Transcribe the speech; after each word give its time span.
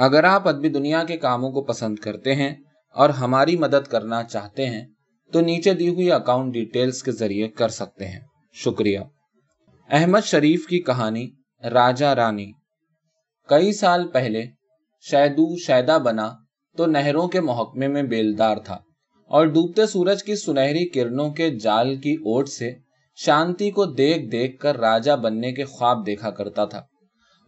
اگر 0.00 0.24
آپ 0.24 0.48
ادبی 0.48 0.68
دنیا 0.68 1.04
کے 1.04 1.16
کاموں 1.16 1.50
کو 1.50 1.62
پسند 1.62 1.96
کرتے 1.96 2.34
ہیں 2.34 2.54
اور 2.94 3.10
ہماری 3.10 3.56
مدد 3.56 3.88
کرنا 3.88 4.24
چاہتے 4.24 4.66
ہیں، 4.66 4.84
تو 5.32 5.40
نیچے 5.40 5.74
دی 5.74 5.88
ہوئی 5.88 6.12
اکاؤنٹ 6.12 6.52
ڈیٹیلز 6.52 7.02
کے 7.02 7.12
ذریعے 7.12 7.48
کر 7.48 7.68
سکتے 7.68 8.08
ہیں۔ 8.08 8.20
شکریہ۔ 8.54 8.98
احمد 9.90 10.24
شریف 10.24 10.66
کی 10.66 10.80
کہانی 10.80 11.30
راجا 11.70 12.14
رانی۔ 12.14 12.52
کئی 13.48 13.72
سال 13.72 14.08
پہلے 14.08 14.44
شیدو 15.00 15.56
شیدا 15.56 15.98
بنا 15.98 16.32
تو 16.76 16.86
نہروں 16.86 17.28
کے 17.28 17.40
محکمے 17.40 17.88
میں 17.88 18.02
بیلدار 18.02 18.56
تھا 18.56 18.78
اور 19.26 19.46
ڈوبتے 19.46 19.86
سورج 19.86 20.24
کی 20.24 20.36
سنہری 20.36 20.88
کرنوں 20.88 21.30
کے 21.30 21.50
جال 21.50 21.96
کی 21.96 22.14
اوٹ 22.14 22.48
سے 22.48 22.72
شانتی 23.16 23.70
کو 23.70 23.84
دیکھ 23.84 24.26
دیکھ 24.26 24.58
کر 24.58 24.76
راجا 24.76 25.14
بننے 25.14 25.52
کے 25.52 25.64
خواب 25.64 26.06
دیکھا 26.06 26.30
کرتا 26.30 26.64
تھا۔ 26.64 26.82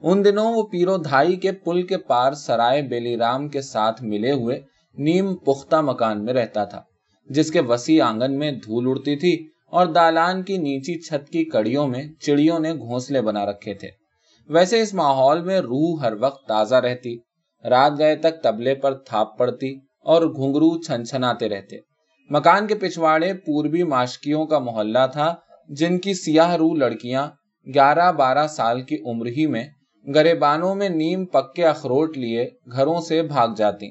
ان 0.03 0.25
دنوں 0.25 0.53
وہ 0.55 0.63
پیرو 0.63 0.97
دھائی 0.97 1.37
کے 1.37 1.53
پل 1.53 1.83
کے 1.83 1.97
پار 1.99 2.33
سرائے 2.33 2.83
بیلی 2.83 3.17
رام 3.17 3.49
کے 3.49 3.61
ساتھ 3.61 4.03
ملے 4.03 4.33
ہوئے 4.33 4.61
نیم 4.99 5.35
پختہ 5.37 5.81
مکان 5.81 6.25
میں 6.25 6.35
رہتا 6.35 6.65
تھا، 6.65 6.81
جس 7.31 7.51
کے 7.51 7.61
وسیع 7.61 8.05
آنگن 8.05 8.39
میں 8.39 8.53
دھول 8.53 8.87
اڑتی 8.89 9.17
تھی 9.17 9.47
اور 9.67 9.87
دالان 9.87 10.43
کی 10.43 10.57
نیچی 10.57 10.99
چھت 11.01 11.29
کی 11.29 11.45
کڑیوں 11.45 11.87
میں 11.87 12.03
چڑیوں 12.21 12.59
نے 12.59 12.73
گھونسلے 12.75 13.21
بنا 13.23 13.45
رکھے 13.47 13.75
تھے۔ 13.75 13.89
ویسے 14.49 14.81
اس 14.81 14.95
ماحول 14.95 15.41
میں 15.41 15.61
روح 15.61 16.01
ہر 16.01 16.13
وقت 16.21 16.49
تازہ 16.49 16.75
رہتی، 16.75 17.17
رات 17.65 17.99
گئے 17.99 18.17
تک 18.17 18.43
تبلے 18.43 18.75
پر 18.75 18.95
تھاپ 18.95 19.39
پڑتی 19.39 19.75
اور 20.05 20.23
گھنگرو 20.23 20.71
چھنچھناتے 20.83 21.49
رہتے۔ 21.49 21.79
مکان 22.31 22.67
کے 22.67 22.75
پچھواڑے 22.75 23.33
پوربی 23.35 23.83
ماشکیوں 23.83 24.47
کا 24.47 24.59
محلہ 24.59 25.07
تھا، 25.13 25.35
جن 25.69 25.99
کی 25.99 26.15
سیاہ 26.15 26.55
رو 26.57 26.75
لڑکیاں 26.75 27.27
گیارہ 27.67 28.11
بارہ 28.13 28.47
سال 28.47 28.83
کی 28.83 28.97
عمر 29.07 29.27
ہی 29.27 29.47
میں 29.47 29.65
گریبانوں 30.07 30.75
میں 30.75 30.89
نیم 30.89 31.25
پکے 31.25 31.65
اخروٹ 31.65 32.17
لیے 32.19 32.49
گھروں 32.73 33.01
سے 33.01 33.23
بھاگ 33.23 33.49
جاتی۔ 33.57 33.91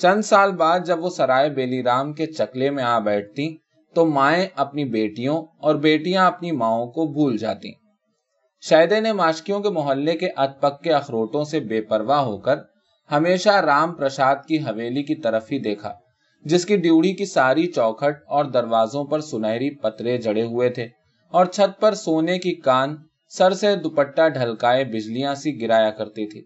چند 0.00 0.22
سال 0.22 0.52
بعد 0.52 0.80
جب 0.86 1.04
وہ 1.04 1.10
سرائے 1.10 1.48
بیلی 1.50 1.82
رام 1.82 2.12
کے 2.12 2.26
چکلے 2.26 2.70
میں 2.70 2.84
آ 2.84 2.98
بیٹھتی، 2.98 3.56
تو 3.96 4.06
مائیں 4.06 4.46
اپنی 4.54 4.84
بیٹیوں 4.84 5.42
اور 5.58 5.74
بیٹیاں 5.74 6.26
اپنی 6.26 6.52
ماؤں 6.52 6.86
کو 6.86 7.06
بھول 7.06 7.36
جاتی۔ 7.36 7.72
شہدے 8.62 9.00
نے 9.00 9.12
ماشکیوں 9.12 9.60
کے 9.60 9.70
محلے 9.70 10.16
کے 10.16 10.28
ات 10.36 10.60
پکے 10.60 10.92
اخروٹوں 10.92 11.44
سے 11.44 11.60
بے 11.60 11.80
پرواہ 11.80 12.20
ہو 12.20 12.36
کر 12.38 12.58
ہمیشہ 13.10 13.48
رام 13.48 13.94
پرساد 13.94 14.36
کی 14.48 14.58
حویلی 14.58 15.02
کی 15.02 15.14
طرف 15.14 15.52
ہی 15.52 15.58
دیکھا، 15.58 15.92
جس 16.44 16.66
کی 16.66 16.76
ڈیوڑی 16.76 17.12
کی 17.12 17.24
ساری 17.24 17.66
چوکھٹ 17.66 18.22
اور 18.26 18.44
دروازوں 18.44 19.04
پر 19.04 19.20
سنہری 19.20 19.70
پترے 19.70 20.16
جڑے 20.18 20.42
ہوئے 20.42 20.68
تھے 20.68 20.86
اور 21.32 21.46
چھت 21.46 21.80
پر 21.80 21.94
سونے 21.94 22.38
کی 22.38 22.54
کان 22.60 22.96
سر 23.28 23.52
سے 23.52 23.76
دوپٹہ 23.76 24.28
ڈھلکائے 24.28 24.84
بجلیاں 24.84 25.34
سی 25.34 25.62
گرایا 25.62 25.90
کرتی 25.90 26.26
تھی 26.26 26.44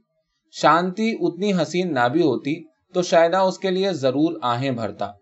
شانتی 0.50 1.16
اتنی 1.20 1.52
حسین 1.62 1.94
نہ 1.94 2.08
بھی 2.08 2.22
ہوتی 2.22 2.64
تو 2.94 3.02
شاید 3.02 3.34
اس 3.34 3.58
کے 3.58 3.70
لیے 3.70 3.92
ضرور 3.92 4.38
آہیں 4.42 4.70
بھرتا۔ 4.70 5.12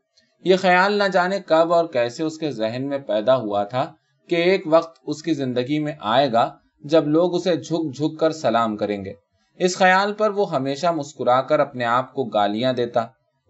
یہ 0.44 0.56
خیال 0.56 0.92
نہ 0.92 1.05
جانے 1.12 1.38
کب 1.47 1.72
اور 1.72 1.84
کیسے 1.84 2.22
اس 2.22 2.38
کے 2.38 2.50
ذہن 2.50 2.88
میں 2.88 2.98
پیدا 2.98 3.36
ہوا 3.36 3.64
تھا 3.64 3.92
کہ 4.28 4.34
ایک 4.34 4.62
وقت 4.66 4.98
اس 5.06 5.22
کی 5.22 5.34
زندگی 5.34 5.78
میں 5.78 5.92
آئے 6.00 6.33
گا 6.33 6.56
جب 6.84 7.08
لوگ 7.08 7.34
اسے 7.34 7.56
جھک 7.56 7.97
جھک 7.97 8.20
کر 8.20 8.31
سلام 8.31 8.77
کریں 8.77 9.05
گے۔ 9.05 9.12
اس 9.58 9.77
خیال 9.77 10.12
پر 10.12 10.31
وہ 10.31 10.50
ہمیشہ 10.50 10.86
مسکرا 10.86 11.42
کر 11.42 11.61
اپنے 11.61 11.84
آپ 11.84 12.14
کو 12.14 12.25
گالیاں 12.25 12.72
دیتا۔ 12.72 13.00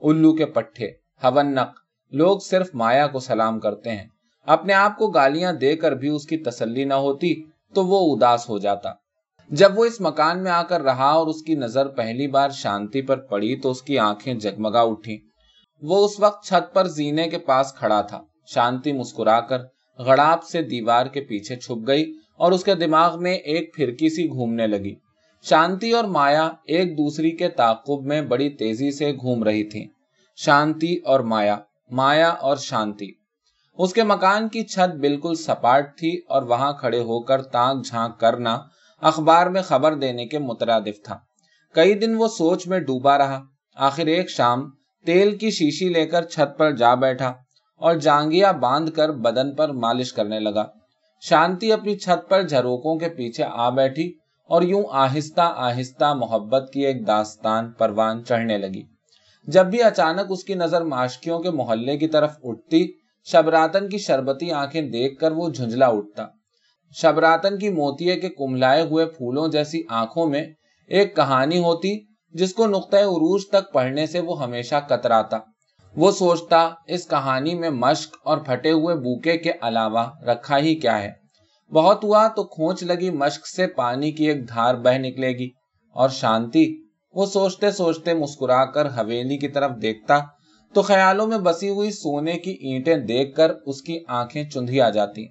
الو 0.02 0.32
کے 0.32 0.46
پٹھے 0.46 0.90
ہونق 1.22 1.68
لوگ 2.10 2.38
صرف 2.38 2.70
مایا 2.74 3.06
کو 3.06 3.18
سلام 3.18 3.60
کرتے 3.60 3.90
ہیں۔ 3.90 4.06
اپنے 4.46 4.72
آپ 4.72 4.98
کو 4.98 5.08
گالیاں 5.08 5.52
دے 5.52 5.76
کر 5.76 5.92
بھی 5.92 6.08
اس 6.08 6.26
کی 6.26 6.36
تسلی 6.36 6.84
نہ 6.84 6.94
ہوتی۔ 6.94 7.49
تو 7.74 7.86
وہ 7.86 8.16
اداس 8.16 8.48
ہو 8.48 8.58
جاتا۔ 8.58 8.92
جب 9.50 9.78
وہ 9.78 9.84
اس 9.84 10.00
مکان 10.00 10.42
میں 10.42 10.50
آ 10.50 10.62
کر 10.62 10.80
رہا 10.80 11.10
اور 11.10 11.26
اس 11.26 11.42
کی 11.42 11.54
نظر 11.54 11.88
پہلی 11.88 12.26
بار 12.26 12.50
شانتی 12.50 13.02
پر 13.02 13.16
پڑی 13.16 13.56
تو 13.56 13.70
اس 13.70 13.82
کی 13.82 13.98
آنکھیں 13.98 14.34
جگمگا 14.34 14.80
اٹھی 14.80 15.18
وہ 15.82 16.04
اس 16.04 16.20
وقت 16.20 16.46
چھت 16.46 16.74
پر 16.74 16.86
زینے 16.86 17.28
کے 17.28 17.38
پاس 17.38 17.72
کھڑا 17.72 18.00
تھا۔ 18.00 18.22
شانتی 18.46 18.92
مسکرا 18.92 19.40
کر 19.40 19.58
گڑاپ 19.98 20.44
سے 20.44 20.62
دیوار 20.62 21.06
کے 21.06 21.20
پیچھے 21.20 21.56
چھپ 21.56 21.86
گئی 21.86 22.12
اور 22.36 22.52
اس 22.52 22.64
کے 22.64 22.74
دماغ 22.74 23.22
میں 23.22 23.34
ایک 23.34 23.74
پھرکی 23.74 24.08
سی 24.08 24.28
گھومنے 24.28 24.66
لگی۔ 24.66 24.94
شانتی 25.42 25.90
اور 25.90 26.04
مایا 26.04 26.50
ایک 26.64 26.98
دوسری 26.98 27.30
کے 27.30 27.48
تعقب 27.48 28.02
میں 28.02 28.22
بڑی 28.22 28.50
تیزی 28.50 28.90
سے 28.90 29.12
گھوم 29.12 29.42
رہی 29.44 29.64
تھی 29.64 29.86
شانتی 30.36 30.96
اور 30.96 31.20
مایا 31.20 31.58
مایا 31.90 32.28
اور 32.28 32.56
شانتی۔ 32.56 33.19
اس 33.78 33.92
کے 33.92 34.02
مکان 34.02 34.48
کی 34.48 34.64
چھت 34.64 34.94
بالکل 34.94 35.34
سپاٹ 35.34 35.98
تھی 35.98 36.20
اور 36.28 36.42
وہاں 36.42 36.72
کھڑے 36.72 37.00
ہو 37.00 37.22
کر 37.22 37.42
تانک 37.42 37.86
جھانک 37.86 38.20
کرنا 38.20 38.58
اخبار 39.00 39.46
میں 39.46 39.62
خبر 39.62 39.94
دینے 39.94 40.26
کے 40.26 40.38
مترادف 40.38 41.02
تھا۔ 41.04 41.18
کئی 41.74 41.94
دن 41.94 42.14
وہ 42.14 42.28
سوچ 42.28 42.66
میں 42.66 42.80
ڈوبا 42.80 43.18
رہا۔ 43.18 43.42
آخر 43.76 44.06
ایک 44.06 44.30
شام 44.30 44.70
تیل 45.06 45.36
کی 45.36 45.50
شیشی 45.50 45.88
لے 45.88 46.06
کر 46.06 46.22
چھت 46.24 46.58
پر 46.58 46.70
جا 46.72 46.94
بیٹھا 46.94 47.34
اور 47.76 47.94
جانگیا 47.94 48.52
باندھ 48.52 48.90
کر 48.90 49.12
بدن 49.12 49.54
پر 49.54 49.68
مالش 49.68 50.12
کرنے 50.12 50.40
لگا۔ 50.40 50.64
شانتی 51.20 51.72
اپنی 51.72 51.96
چھت 51.96 52.28
پر 52.28 52.42
جھروکوں 52.42 52.98
کے 52.98 53.08
پیچھے 53.08 53.44
آ 53.44 53.70
بیٹھی 53.70 54.14
اور 54.48 54.62
یوں 54.62 54.82
آہستہ 54.90 55.52
آہستہ 55.56 56.14
محبت 56.14 56.70
کی 56.72 56.86
ایک 56.86 57.06
داستان 57.06 57.72
پروان 57.72 58.24
چڑھنے 58.24 58.58
لگی۔ 58.58 58.82
جب 59.46 59.66
بھی 59.66 59.82
اچانک 59.82 60.26
اس 60.28 60.44
کی 60.44 60.54
نظر 60.54 60.82
معاشکیوں 60.82 61.38
کے 61.38 61.50
محلے 61.50 61.98
کی 61.98 62.08
طرف 62.08 62.30
اٹھتی 62.44 62.99
شبراتن 63.24 63.88
کی 63.88 63.98
شربتی 63.98 64.50
آنکھیں 64.52 64.82
دیکھ 64.82 65.18
کر 65.20 65.32
وہ 65.32 65.48
جھنجلا 65.48 65.86
اٹھتا۔ 65.86 66.26
شبراتن 66.94 67.58
کی 67.58 67.68
موتیے 67.68 68.16
کے 68.16 68.28
کملائے 68.28 68.82
ہوئے 68.82 69.06
پھولوں 69.06 69.48
جیسی 69.48 69.82
آنکھوں 69.88 70.26
میں 70.26 70.46
ایک 70.86 71.16
کہانی 71.16 71.58
ہوتی 71.58 71.98
جس 72.34 72.54
کو 72.54 72.66
نقطۂ 72.66 72.96
عروج 72.96 73.46
تک 73.48 73.72
پڑھنے 73.72 74.06
سے 74.06 74.20
وہ 74.20 74.42
ہمیشہ 74.42 74.74
کتراتا۔ 74.88 75.38
وہ 75.96 76.10
سوچتا، 76.10 76.70
اس 76.86 77.08
کہانی 77.08 77.54
میں 77.54 77.70
مشق 77.70 78.16
اور 78.22 78.38
پھٹے 78.38 78.70
ہوئے 78.70 78.96
بوکے 78.96 79.36
کے 79.38 79.52
علاوہ 79.60 80.04
رکھا 80.22 80.58
ہی 80.58 80.74
کیا 80.74 81.02
ہے۔ 81.02 81.10
بہت 81.72 82.04
ہوا 82.04 82.28
تو 82.28 82.44
کھونچ 82.44 82.82
لگی 82.82 83.10
مشق 83.10 83.46
سے 83.46 83.66
پانی 83.66 84.12
کی 84.12 84.28
ایک 84.28 84.48
دھار 84.48 84.74
بہ 84.74 84.98
نکلے 84.98 85.28
گی 85.28 85.50
اور 85.96 86.08
شانتی، 86.08 86.82
وہ 87.14 87.26
سوچتے 87.26 87.70
سوچتے 87.70 88.14
مسکرا 88.14 88.64
کر 88.64 88.86
حویلی 88.86 89.38
کی 89.38 89.48
طرف 89.48 89.70
دیکھتا 89.82 90.18
تو 90.74 90.82
خیالوں 90.82 91.26
میں 91.26 91.38
بسی 91.38 91.68
ہوئی 91.68 91.90
سونے 91.90 92.32
کی 92.32 92.50
اینٹیں 92.50 92.96
دیکھ 92.96 93.36
کر 93.36 93.52
اس 93.66 93.82
کی 93.82 93.98
آنکھیں 94.08 94.44
چندھی 94.44 94.80
آ 94.80 94.90
جاتی۔ 94.90 95.26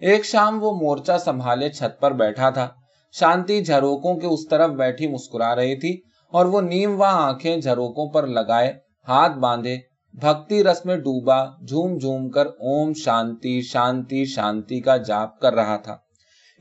ایک 0.00 0.24
شام 0.24 0.64
وہ 0.64 0.72
مورچہ 0.72 1.12
سنبھالے 1.24 1.68
چھت 1.68 2.00
پر 2.00 2.10
بیٹھا 2.12 2.50
تھا۔ 2.50 2.68
شانتی 3.12 3.64
جھروکوں 3.64 4.14
کے 4.14 4.26
اس 4.26 4.48
طرف 4.48 4.70
بیٹھی 4.70 5.06
مسکرا 5.06 5.56
رہی 5.56 5.76
تھی 5.76 6.00
اور 6.32 6.46
وہ 6.46 6.60
نیم 6.60 7.00
و 7.00 7.04
آنکھیں 7.04 7.56
جھروکوں 7.56 8.08
پر 8.08 8.26
لگائے 8.26 8.72
ہاتھ 9.08 9.38
باندھے، 9.38 9.78
بھکتی 10.12 10.64
رس 10.64 10.86
میں 10.86 10.96
ڈوبا، 10.96 11.44
جھوم 11.44 11.98
جھوم 11.98 12.30
کر 12.30 12.46
اوم 12.46 12.92
شانتی 12.92 13.62
شانتی 13.62 14.24
شانتی 14.24 14.80
کا 14.80 14.96
جاپ 14.96 15.40
کر 15.40 15.54
رہا 15.54 15.76
تھا۔ 15.76 15.96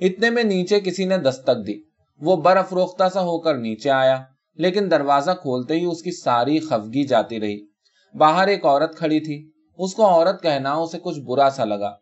اتنے 0.01 0.29
میں 0.29 0.43
نیچے 0.43 0.79
کسی 0.79 1.05
نے 1.05 1.17
دستک 1.17 1.67
دی۔ 1.67 1.81
وہ 2.21 2.35
برف 2.35 2.73
روختہ 2.73 3.03
سا 3.13 3.21
ہو 3.21 3.39
کر 3.39 3.55
نیچے 3.55 3.89
آیا، 3.89 4.23
لیکن 4.55 4.91
دروازہ 4.91 5.31
کھولتے 5.31 5.79
ہی 5.79 5.85
اس 5.85 6.01
کی 6.01 6.11
ساری 6.11 6.59
خفگی 6.59 7.03
جاتی 7.03 7.39
رہی۔ 7.39 7.70
باہر 8.15 8.47
ایک 8.47 8.65
عورت 8.65 8.97
کھڑی 8.97 9.19
تھی۔ 9.19 9.51
اس 9.77 9.93
کو 9.93 10.05
عورت 10.05 10.43
کہنا 10.43 10.73
اسے 10.73 10.99
کچھ 11.03 11.19
برا 11.19 11.49
سا 11.49 11.65
لگا۔ 11.65 11.95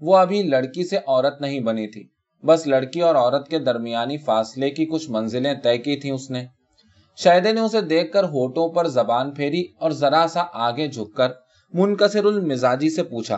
وہ 0.00 0.16
ابھی 0.16 0.42
لڑکی 0.42 0.84
سے 0.84 0.96
عورت 0.96 1.40
نہیں 1.40 1.60
بنی 1.60 1.88
تھی۔ 1.88 2.08
بس 2.46 2.66
لڑکی 2.66 3.00
اور 3.00 3.14
عورت 3.14 3.48
کے 3.48 3.58
درمیانی 3.58 4.16
فاصلے 4.16 4.70
کی 4.70 4.86
کچھ 4.86 5.10
منزلیں 5.10 5.54
طے 5.62 5.78
کی 5.78 5.96
تھیں 5.96 6.12
اس 6.12 6.30
نے۔ 6.30 6.46
شہدے 7.16 7.52
نے 7.52 7.60
اسے 7.60 7.80
دیکھ 7.80 8.12
کر 8.12 8.24
ہوٹوں 8.24 8.68
پر 8.68 8.86
زبان 8.86 9.30
پھیری 9.30 9.64
اور 9.78 9.90
ذرا 9.90 10.26
سا 10.28 10.42
آگے 10.52 10.88
جھک 10.88 11.16
کر 11.16 11.28
منکسر 11.72 12.24
المزاجی 12.24 12.90
سے 12.90 13.02
پوچھا، 13.02 13.36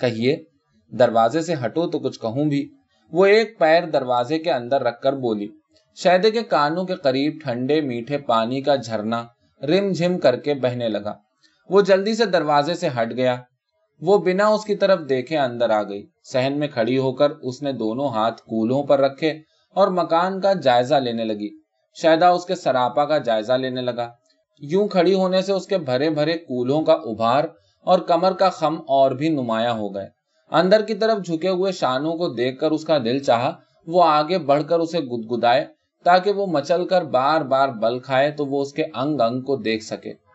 کہیے، 0.00 0.36
دروازے 0.98 1.40
سے 1.40 1.54
ہٹو 1.64 1.90
تو 1.90 1.98
کچھ 1.98 2.20
کہوں 2.20 2.44
بھی؟ 2.44 2.68
وہ 3.12 3.26
ایک 3.26 3.58
پیر 3.58 3.90
دروازے 3.90 4.38
کے 4.38 4.52
اندر 4.52 4.82
رکھ 4.82 5.00
کر 5.00 5.12
بولی۔ 5.12 5.48
شہدے 5.96 6.30
کے 6.30 6.42
کانوں 6.42 6.84
کے 6.84 6.94
قریب 6.94 7.38
ٹھنڈے 7.44 7.80
میٹھے 7.80 8.18
پانی 8.18 8.60
کا 8.62 8.76
جھرنا 8.76 9.24
رم 9.62 9.92
جھم 9.92 10.18
کر 10.18 10.36
کے 10.36 10.54
بہنے 10.54 10.88
لگا۔ 10.88 11.14
وہ 11.70 11.80
جلدی 11.80 12.14
سے 12.14 12.24
دروازے 12.24 12.74
سے 12.74 12.88
ہٹ 12.88 13.16
گیا۔ 13.16 13.36
وہ 14.00 14.18
بنا 14.18 14.46
اس 14.46 14.64
کی 14.64 14.74
طرف 14.74 14.98
دیکھے 15.08 15.38
اندر 15.38 15.70
آ 15.70 15.82
گئی۔ 15.82 16.06
سہن 16.32 16.58
میں 16.58 16.68
کھڑی 16.68 16.98
ہو 16.98 17.12
کر 17.12 17.30
اس 17.30 17.62
نے 17.62 17.72
دونوں 17.72 18.08
ہاتھ 18.08 18.42
کولوں 18.42 18.82
پر 18.82 19.00
رکھے 19.00 19.30
اور 19.76 19.88
مکان 19.88 20.40
کا 20.40 20.52
جائزہ 20.52 20.94
لینے 20.94 21.24
لگی۔ 21.24 21.48
شاید 22.02 22.22
اس 22.22 22.46
کے 22.46 22.54
سراپا 22.54 23.04
کا 23.04 23.18
جائزہ 23.18 23.52
لینے 23.52 23.80
لگا۔ 23.80 24.10
یوں 24.60 24.88
کھڑی 24.88 25.14
ہونے 25.14 25.42
سے 25.42 25.52
اس 25.52 25.66
کے 25.66 25.78
بھرے 25.78 26.10
بھرے 26.10 26.32
کولوں 26.32 26.82
کا 26.82 26.92
ابھار 26.92 27.44
اور 27.86 27.98
کمر 27.98 28.32
کا 28.32 28.48
خم 28.50 28.80
اور 28.88 29.10
بھی 29.10 29.28
نمایاں 29.28 29.72
ہو 29.72 29.94
گئے۔ 29.94 30.06
اندر 30.50 30.82
کی 30.82 30.94
طرف 30.94 31.18
جھکے 31.26 31.48
ہوئے 31.48 31.72
شانوں 31.72 32.14
کو 32.14 32.28
دیکھ 32.28 32.60
کر 32.60 32.70
اس 32.70 32.84
کا 32.84 32.98
دل 32.98 33.18
چاہا۔ 33.18 33.52
وہ 33.86 34.04
آگے 34.04 34.38
بڑھ 34.38 34.62
کر 34.68 34.78
اسے 34.78 35.00
گدگدائے 35.00 35.66
تاکہ 36.04 36.30
وہ 36.32 36.46
مچل 36.46 36.88
کر 36.88 37.04
بار 37.04 37.40
بار 37.40 37.68
بل 37.68 37.98
کھائے 37.98 38.30
تو 38.30 38.46
وہ 38.46 38.62
اس 38.62 38.72
کے 38.72 38.84
انگ 38.94 39.20
انگ 39.20 39.40
کو 39.40 39.56
دیکھ 39.56 39.84
سکے۔ 39.84 40.29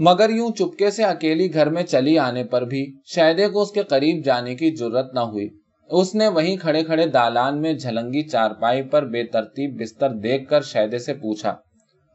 مگر 0.00 0.30
یوں 0.30 0.50
چپکے 0.50 0.90
سے 0.90 1.04
اکیلی 1.04 1.54
گھر 1.54 1.70
میں 1.70 1.82
چلی 1.82 2.18
آنے 2.18 2.44
پر 2.44 2.62
بھی 2.62 2.94
شہدے 3.06 3.48
کو 3.48 3.62
اس 3.62 3.70
کے 3.70 3.82
قریب 3.82 4.24
جانے 4.24 4.54
کی 4.54 4.76
ضرورت 4.76 5.14
نہ 5.14 5.20
ہوئی۔ 5.20 5.48
اس 5.90 6.14
نے 6.14 6.28
وہیں 6.28 6.56
کھڑے 6.56 6.84
کھڑے 6.84 7.06
دالان 7.06 7.60
میں 7.60 7.72
جھلنگی 7.72 8.22
چارپائی 8.22 8.82
پر 8.82 9.06
بے 9.06 9.24
ترتیب 9.24 9.80
بستر 9.80 10.10
دیکھ 10.10 10.48
کر 10.50 10.60
شہدے 10.60 10.98
سے 10.98 11.14
پوچھا، 11.14 11.56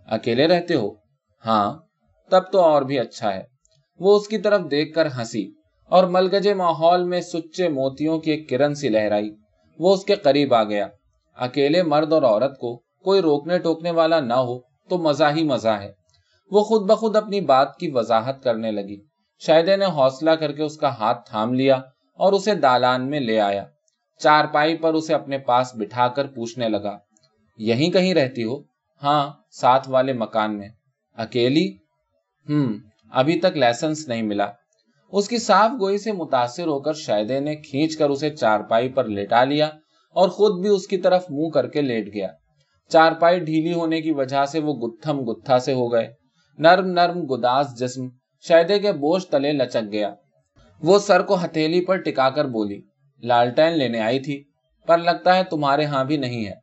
اکیلے 0.07 0.47
رہتے 0.47 0.75
ہو؟ 0.75 0.89
ہاں 1.45 1.79
تب 2.31 2.41
تو 2.51 2.59
اور 2.59 2.81
بھی 2.81 2.99
اچھا 2.99 3.35
ہے۔ 3.35 3.43
وہ 3.99 4.15
اس 4.15 4.27
کی 4.27 4.37
طرف 4.37 4.61
دیکھ 4.71 4.95
کر 4.95 5.07
ہنسی 5.17 5.51
اور 5.91 6.03
ملگجے 6.03 6.53
ماحول 6.53 7.03
میں 7.03 7.21
سچے 7.21 7.69
موتیوں 7.69 8.19
کی 8.19 8.31
ایک 8.31 8.49
کرن 8.49 8.75
سی 8.75 8.89
لہرائی۔ 8.89 9.29
وہ 9.79 9.93
اس 9.93 10.05
کے 10.05 10.15
قریب 10.15 10.53
آ 10.53 10.63
گیا۔ 10.63 10.87
اکیلے 11.37 11.83
مرد 11.83 12.13
اور 12.13 12.23
عورت 12.23 12.57
کو 12.57 12.75
کوئی 13.03 13.21
روکنے 13.21 13.57
ٹوکنے 13.57 13.91
والا 13.91 14.19
نہ 14.19 14.33
ہو 14.33 14.59
تو 14.59 14.97
مزہ 14.97 15.23
ہی 15.35 15.43
مزہ 15.43 15.75
ہے۔ 15.83 16.04
وہ 16.51 16.63
خود 16.63 16.89
بخود 16.89 17.15
اپنی 17.15 17.41
بات 17.41 17.77
کی 17.77 17.91
وضاحت 17.91 18.43
کرنے 18.43 18.71
لگی۔ 18.71 19.01
شہدے 19.39 19.75
نے 19.75 19.85
حوصلہ 19.85 20.31
کر 20.31 20.51
کے 20.51 20.63
اس 20.63 20.77
کا 20.77 20.89
ہاتھ 20.89 21.29
تھام 21.29 21.53
لیا 21.53 21.75
اور 22.13 22.33
اسے 22.33 22.55
دالان 22.55 23.09
میں 23.09 23.19
لے 23.19 23.39
آیا۔ 23.39 23.65
چار 24.19 24.45
پائی 24.45 24.77
پر 24.77 24.93
اسے 24.93 25.13
اپنے 25.13 25.37
پاس 25.37 25.75
بٹھا 25.75 26.07
کر 26.07 26.27
پوچھنے 26.27 26.69
لگا، 26.69 26.97
یہیں 27.57 27.91
کہیں 27.91 28.13
رہتی 28.13 28.43
ہو؟ 28.43 28.59
ہاں 29.03 29.33
ساتھ 29.51 29.89
والے 29.89 30.13
مکان 30.13 30.57
میں۔ 30.57 30.69
اکیلی؟ 31.17 31.77
ہم، 32.49 32.77
ابھی 33.11 33.39
تک 33.39 33.57
لائسنس 33.57 34.07
نہیں 34.07 34.21
ملا۔ 34.21 34.47
اس 35.11 35.27
کی 35.27 35.37
صاف 35.37 35.71
گوئی 35.79 35.97
سے 35.97 36.11
متاثر 36.11 36.67
ہو 36.67 36.79
کر 36.79 36.93
شہدے 36.93 37.39
نے 37.39 37.55
کھینچ 37.55 37.97
کر 37.97 38.09
اسے 38.09 38.29
چار 38.29 38.59
پائی 38.59 38.89
پر 38.89 39.05
لٹا 39.05 39.43
لیا 39.43 39.67
اور 40.15 40.29
خود 40.29 40.61
بھی 40.61 40.69
اس 40.69 40.87
کی 40.87 40.97
طرف 40.97 41.25
منہ 41.29 41.49
کر 41.49 41.67
کے 41.67 41.81
لیٹ 41.81 42.13
گیا۔ 42.13 42.27
چار 42.89 43.11
پائی 43.11 43.39
ڈھیلی 43.39 43.73
ہونے 43.73 44.01
کی 44.01 44.11
وجہ 44.11 44.45
سے 44.45 44.59
وہ 44.59 44.73
گتھم 44.73 45.19
گتھا 45.19 45.59
سے 45.59 45.73
ہو 45.73 45.91
گئے۔ 45.91 46.24
نرم 46.57 46.85
نرم 46.85 47.25
گداس 47.25 47.79
جسم 47.79 48.01
شہدے 48.41 48.79
کے 48.79 48.91
بوجھ 48.91 49.25
تلے 49.25 49.51
لچک 49.51 49.91
گیا۔ 49.91 50.13
وہ 50.83 50.99
سر 50.99 51.21
کو 51.21 51.45
ہتھیلی 51.45 51.85
پر 51.85 51.97
ٹکا 51.97 52.29
کر 52.29 52.45
بولی، 52.45 52.81
لالٹین 53.23 53.77
لینے 53.77 53.99
آئی 53.99 54.19
تھی، 54.19 54.43
پر 54.85 54.97
لگتا 54.97 55.35
ہے 55.35 55.43
تمہارے 55.43 55.85
ہاں 55.85 56.03
بھی 56.03 56.17
نہیں 56.17 56.45
ہے۔ 56.45 56.53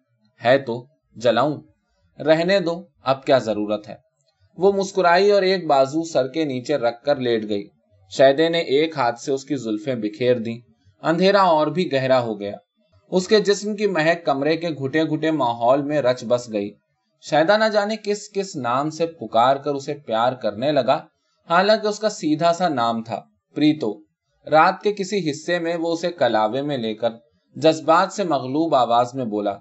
ہے 0.44 0.58
تو، 0.58 0.86
جلاؤں۔ 1.16 1.62
رہنے 2.22 2.60
دو، 2.60 2.82
اب 3.02 3.24
کیا 3.24 3.38
ضرورت 3.38 3.88
ہے؟ 3.88 3.94
وہ 4.58 4.72
مسکرائی 4.72 5.30
اور 5.30 5.42
ایک 5.42 5.66
بازو 5.66 6.02
سر 6.04 6.28
کے 6.28 6.44
نیچے 6.44 6.76
رکھ 6.76 7.04
کر 7.04 7.16
لیٹ 7.16 7.48
گئی۔ 7.48 7.68
شہدے 8.10 8.48
نے 8.48 8.58
ایک 8.58 8.98
ہاتھ 8.98 9.20
سے 9.20 9.32
اس 9.32 9.44
کی 9.44 9.56
زلفیں 9.56 9.94
بکھیر 9.94 10.38
دی 10.38 10.58
اندھیرا 11.02 11.42
اور 11.42 11.66
بھی 11.66 11.92
گہرا 11.92 12.20
ہو 12.20 12.40
گیا۔ 12.40 12.56
اس 13.10 13.28
کے 13.28 13.40
جسم 13.40 13.76
کی 13.76 13.86
مہک 13.86 14.24
کمرے 14.24 14.56
کے 14.56 14.68
گھٹے 14.68 15.04
گھٹے 15.04 15.30
ماحول 15.30 15.82
میں 15.82 16.02
رچ 16.02 16.24
بس 16.24 16.52
گئی۔ 16.52 16.70
شہدا 17.24 17.56
نہ 17.56 17.64
جانے 17.72 17.96
کس 17.96 18.28
کس 18.30 18.54
نام 18.56 18.90
سے 18.90 19.06
پکار 19.06 19.56
کر 19.56 19.74
اسے 19.74 19.94
پیار 20.06 20.32
کرنے 20.32 20.72
لگا۔ 20.72 20.96
حالانکہ 21.48 21.86
اس 21.86 21.98
کا 21.98 22.08
سیدھا 22.10 22.52
سا 22.52 22.68
نام 22.68 23.02
تھا، 23.02 23.20
پریتو۔ 23.56 23.92
رات 24.46 24.82
کے 24.82 24.92
کسی 24.92 25.30
حصے 25.30 25.58
میں 25.58 25.76
وہ 25.76 25.92
اسے 25.92 26.10
کلاوے 26.12 26.62
میں 26.62 26.78
لے 26.78 26.94
کر 26.94 27.10
جذبات 27.56 28.12
سے 28.12 28.24
مغلوب 28.24 28.74
آواز 28.74 29.14
میں 29.14 29.24
بولا، 29.24 29.54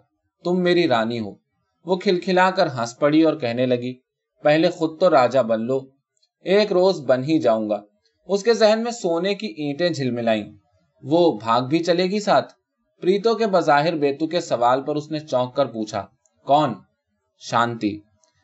تم 0.46 0.62
میری 0.62 0.88
رانی 0.88 1.20
ہو 1.20 1.34
وہ 1.86 1.96
کھلکھلا 1.96 2.50
کر 2.52 2.68
ہنس 2.68 2.98
پڑی 3.00 3.22
اور 3.22 3.36
کہنے 3.36 3.66
لگی، 3.66 3.94
پہلے 4.44 4.70
خود 4.70 5.00
تو 5.00 5.10
راجا 5.10 5.42
بن 5.42 5.62
لو، 5.62 5.80
ایک 6.46 6.72
روز 6.72 7.02
بن 7.02 7.24
ہی 7.24 7.40
جاؤں 7.40 7.70
گا 7.70 7.82
اس 8.30 8.44
کے 8.44 8.54
ذہن 8.54 8.84
میں 8.84 8.92
سونے 8.92 9.36
کی 9.36 9.48
اینٹیں 9.58 9.90
جھلملائیں۔ 9.90 10.44
وہ 11.04 11.40
بھاگ 11.40 11.62
بھی 11.62 11.80
چلے 11.80 12.04
گی 12.04 12.20
ساتھ 12.20 12.54
پریتو 13.04 13.34
کے 13.36 13.48
بظاہر 13.48 13.96
بیتو 13.96 14.28
کے 14.28 14.42
سوال 14.42 14.82
پر 14.82 14.96
اس 14.96 15.12
نے 15.12 15.20
چونک 15.20 15.56
کر 15.56 15.66
پوچھا، 15.66 16.06
کون؟ 16.48 16.74
شانتی۔ 17.42 18.00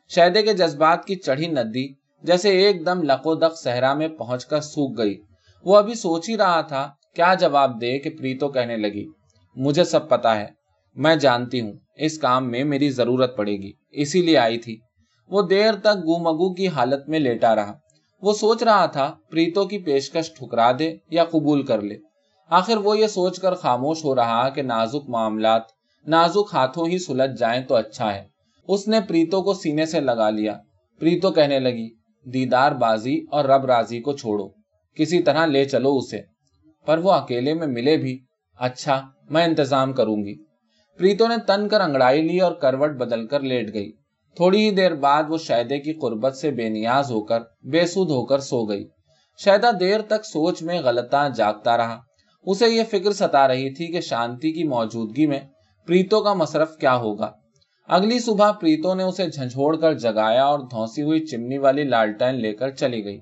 شہدے 0.09 0.41
کے 0.41 0.53
جذبات 0.53 1.05
کی 1.05 1.15
چڑھی 1.15 1.47
ندی، 1.47 1.87
جیسے 2.23 2.49
ایک 2.49 2.85
دم 2.85 3.01
لقو 3.01 3.35
دق 3.35 3.57
صحرا 3.57 3.93
میں 3.93 4.07
پہنچ 4.07 4.45
کر 4.45 4.61
سوکھ 4.61 4.97
گئی۔ 4.97 5.17
وہ 5.65 5.77
ابھی 5.77 5.93
سوچ 5.93 6.29
ہی 6.29 6.37
رہا 6.37 6.61
تھا، 6.61 6.89
کیا 7.15 7.33
جواب 7.33 7.81
دے 7.81 7.99
کہ 7.99 8.09
پریتو 8.09 8.47
کہنے 8.49 8.77
لگی، 8.77 9.05
مجھے 9.55 9.83
سب 9.83 10.09
پتا 10.09 10.35
ہے، 10.35 10.47
میں 10.95 11.15
جانتی 11.15 11.61
ہوں، 11.61 11.73
اس 11.95 12.17
کام 12.19 12.51
میں 12.51 12.63
میری 12.63 12.89
ضرورت 12.89 13.37
پڑے 13.37 13.51
گی۔ 13.51 13.71
اسی 13.91 14.21
لیے 14.21 14.37
آئی 14.37 14.57
تھی 14.57 14.77
وہ 15.29 15.41
دیر 15.41 15.73
تک 15.73 15.97
گو 15.97 16.17
مگو 16.17 16.53
کی 16.53 16.67
حالت 16.67 17.09
میں 17.09 17.19
لیٹا 17.19 17.55
رہا۔ 17.55 17.73
وہ 18.21 18.33
سوچ 18.33 18.63
رہا 18.63 18.85
تھا، 18.85 19.13
پریتو 19.29 19.65
کی 19.65 19.77
پیشکش 19.77 20.33
ٹھکرا 20.33 20.71
دے 20.79 20.95
یا 21.09 21.25
قبول 21.25 21.65
کر 21.65 21.81
لے۔ 21.81 21.97
آخر 22.49 22.77
وہ 22.77 22.97
یہ 22.97 23.07
سوچ 23.07 23.39
کر 23.39 23.53
خاموش 23.53 24.03
ہو 24.05 24.15
رہا 24.15 24.49
کہ 24.49 24.61
نازک 24.61 25.09
معاملات، 25.09 25.61
نازک 26.07 26.53
ہاتھوں 26.53 26.87
ہی 26.87 26.97
سلجھ 26.97 27.39
جائیں 27.39 27.61
تو 27.63 27.75
اچھا 27.75 28.15
ہے۔ 28.15 28.36
اس 28.67 28.87
نے 28.87 29.01
پریتو 29.07 29.41
کو 29.41 29.53
سینے 29.53 29.85
سے 29.85 29.99
لگا 29.99 30.29
لیا۔ 30.29 30.57
پریتو 30.99 31.31
کہنے 31.31 31.59
لگی، 31.59 31.89
دیدار 32.25 32.71
بازی 32.71 33.25
اور 33.31 33.45
رب 33.45 33.65
راضی 33.65 33.99
کو 33.99 34.13
چھوڑو، 34.13 34.47
کسی 34.95 35.21
طرح 35.21 35.45
لے 35.45 35.65
چلو 35.65 35.97
اسے۔ 35.97 36.21
پر 36.85 36.97
وہ 36.97 37.11
اکیلے 37.11 37.53
میں 37.53 37.67
ملے 37.67 37.97
بھی 37.97 38.19
اچھا 38.59 39.01
میں 39.29 39.43
انتظام 39.43 39.93
کروں 39.93 40.17
گی۔ 40.17 40.43
پریتو 40.97 41.27
نے 41.27 41.35
تن 41.47 41.67
کر 41.67 41.81
انگڑائی 41.81 42.21
لی 42.21 42.39
اور 42.39 42.51
کروٹ 42.51 42.89
بدل 42.89 43.27
کر 43.27 43.39
لیٹ 43.39 43.73
گئی۔ 43.73 43.91
تھوڑی 44.35 44.65
ہی 44.65 44.71
دیر 44.71 44.95
بعد 44.95 45.23
وہ 45.29 45.37
شہدے 45.37 45.79
کی 45.79 45.93
قربت 45.93 46.37
سے 46.37 46.51
بے 46.51 46.69
نیاز 46.69 47.11
ہو 47.11 47.23
کر، 47.23 47.39
بے 47.71 47.85
سود 47.85 48.09
ہو 48.09 48.25
کر 48.25 48.39
سو 48.39 48.65
گئی۔ 48.65 48.87
شہدا 49.45 49.69
دیر 49.79 50.01
تک 50.01 50.25
سوچ 50.25 50.63
میں 50.63 50.81
غلطاں 50.81 51.29
جاگتا 51.29 51.77
رہا۔ 51.77 51.99
اسے 52.43 52.69
یہ 52.69 52.83
فکر 52.89 53.11
ستا 53.11 53.47
رہی 53.47 53.73
تھی 53.73 53.87
کہ 53.87 54.01
شانتی 54.01 54.51
کی 54.51 54.63
موجودگی 54.63 55.25
میں 55.25 55.39
پریتو 55.87 56.23
کا 56.23 56.33
مصرف 56.33 56.77
کیا 56.77 56.95
ہوگا۔ 56.95 57.31
اگلی 57.89 58.19
صبح 58.19 58.51
پریتو 58.51 58.93
نے 58.93 59.03
اسے 59.03 59.29
جھنجھوڑ 59.29 59.75
کر 59.75 59.93
جگایا 59.93 60.45
اور 60.45 60.59
دھوسی 60.59 61.01
ہوئی 61.01 61.25
چمنی 61.25 61.57
والی 61.57 61.83
لالٹین 61.83 62.35
لے 62.35 62.53
کر 62.53 62.69
چلی 62.69 63.03
گئی۔ 63.05 63.19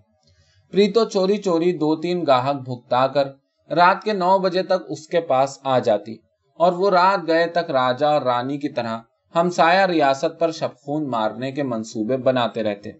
پریتو 0.74 1.04
چوری 1.06 1.38
چوری 1.38 1.72
دو 1.74 1.96
تین 1.96 2.24
گاہک 2.28 2.56
بھگتا 2.56 3.08
کر 3.08 3.28
رات 3.72 4.04
کے 4.04 4.14
نو 4.14 4.38
بجے 4.40 4.64
تک 4.64 4.90
اس 4.90 5.08
کے 5.08 5.20
پاس 5.22 5.60
آ 5.64 5.78
جاتی 5.80 6.16
اور 6.60 6.74
وہ 6.74 6.90
رات 6.90 7.28
گئے 7.28 7.46
تک 7.48 7.72
راجا 7.72 8.10
اور 8.10 8.22
رانی 8.22 8.58
کی 8.58 8.70
طرح 8.70 8.98
ہمسایا 9.36 9.88
ریاست 9.88 10.40
پر 10.40 10.52
شبخون 10.52 11.10
مارنے 11.10 11.52
کے 11.52 11.64
منصوبے 11.64 12.18
بناتے 12.18 12.64
رہتے۔ 12.64 12.92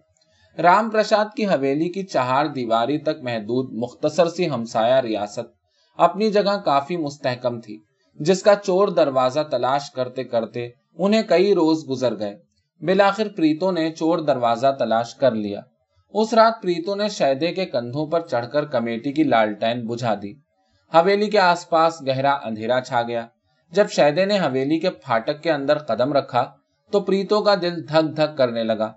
رام 0.58 0.90
پرساد 0.90 1.34
کی 1.36 1.46
حویلی 1.46 1.88
کی 1.88 2.02
چہار 2.02 2.46
دیواری 2.46 2.98
تک 2.98 3.22
محدود 3.22 3.72
مختصر 3.72 4.28
سی 4.28 4.50
ہمسایا 4.50 5.02
ریاست 5.02 5.54
اپنی 5.98 6.30
جگہ 6.30 6.56
کافی 6.64 6.96
مستحکم 6.96 7.60
تھی، 7.60 7.78
جس 8.20 8.42
کا 8.42 8.54
چور 8.54 8.88
دروازہ 8.88 9.40
تلاش 9.50 9.90
کرتے 9.90 10.24
کرتے 10.24 10.68
انہیں 10.98 11.22
کئی 11.22 11.54
روز 11.54 11.88
گزر 11.90 12.18
گئے۔ 12.18 12.38
بلاخر 12.80 13.28
پریتوں 13.36 13.72
نے 13.72 13.92
چور 13.92 14.18
دروازہ 14.18 14.66
تلاش 14.78 15.14
کر 15.14 15.34
لیا۔ 15.34 15.60
اس 16.14 16.34
رات 16.34 16.62
پریتوں 16.62 16.96
نے 16.96 17.08
شہدے 17.08 17.52
کے 17.52 17.64
کندھوں 17.66 18.06
پر 18.06 18.20
چڑھ 18.20 18.46
کر 18.52 18.64
کمیٹی 18.64 19.12
کی 19.12 19.24
لالٹین 19.24 19.86
بجھا 19.86 20.14
دی۔ 20.22 20.32
حویلی 20.94 21.30
کے 21.30 21.38
آس 21.38 21.68
پاس 21.70 22.02
گہرا 22.06 22.32
اندھیرا 22.44 22.80
چھا 22.80 23.02
گیا۔ 23.02 23.26
جب 23.72 23.90
شہدے 23.90 24.24
نے 24.24 24.38
حویلی 24.38 24.78
کے 24.78 24.90
پھاٹک 24.90 25.42
کے 25.42 25.50
اندر 25.50 25.78
قدم 25.78 26.12
رکھا 26.12 26.50
تو 26.92 27.00
پریتوں 27.00 27.42
کا 27.42 27.54
دل 27.54 27.88
دھک 27.88 28.16
دھک 28.16 28.38
کرنے 28.38 28.64
لگا۔ 28.64 28.92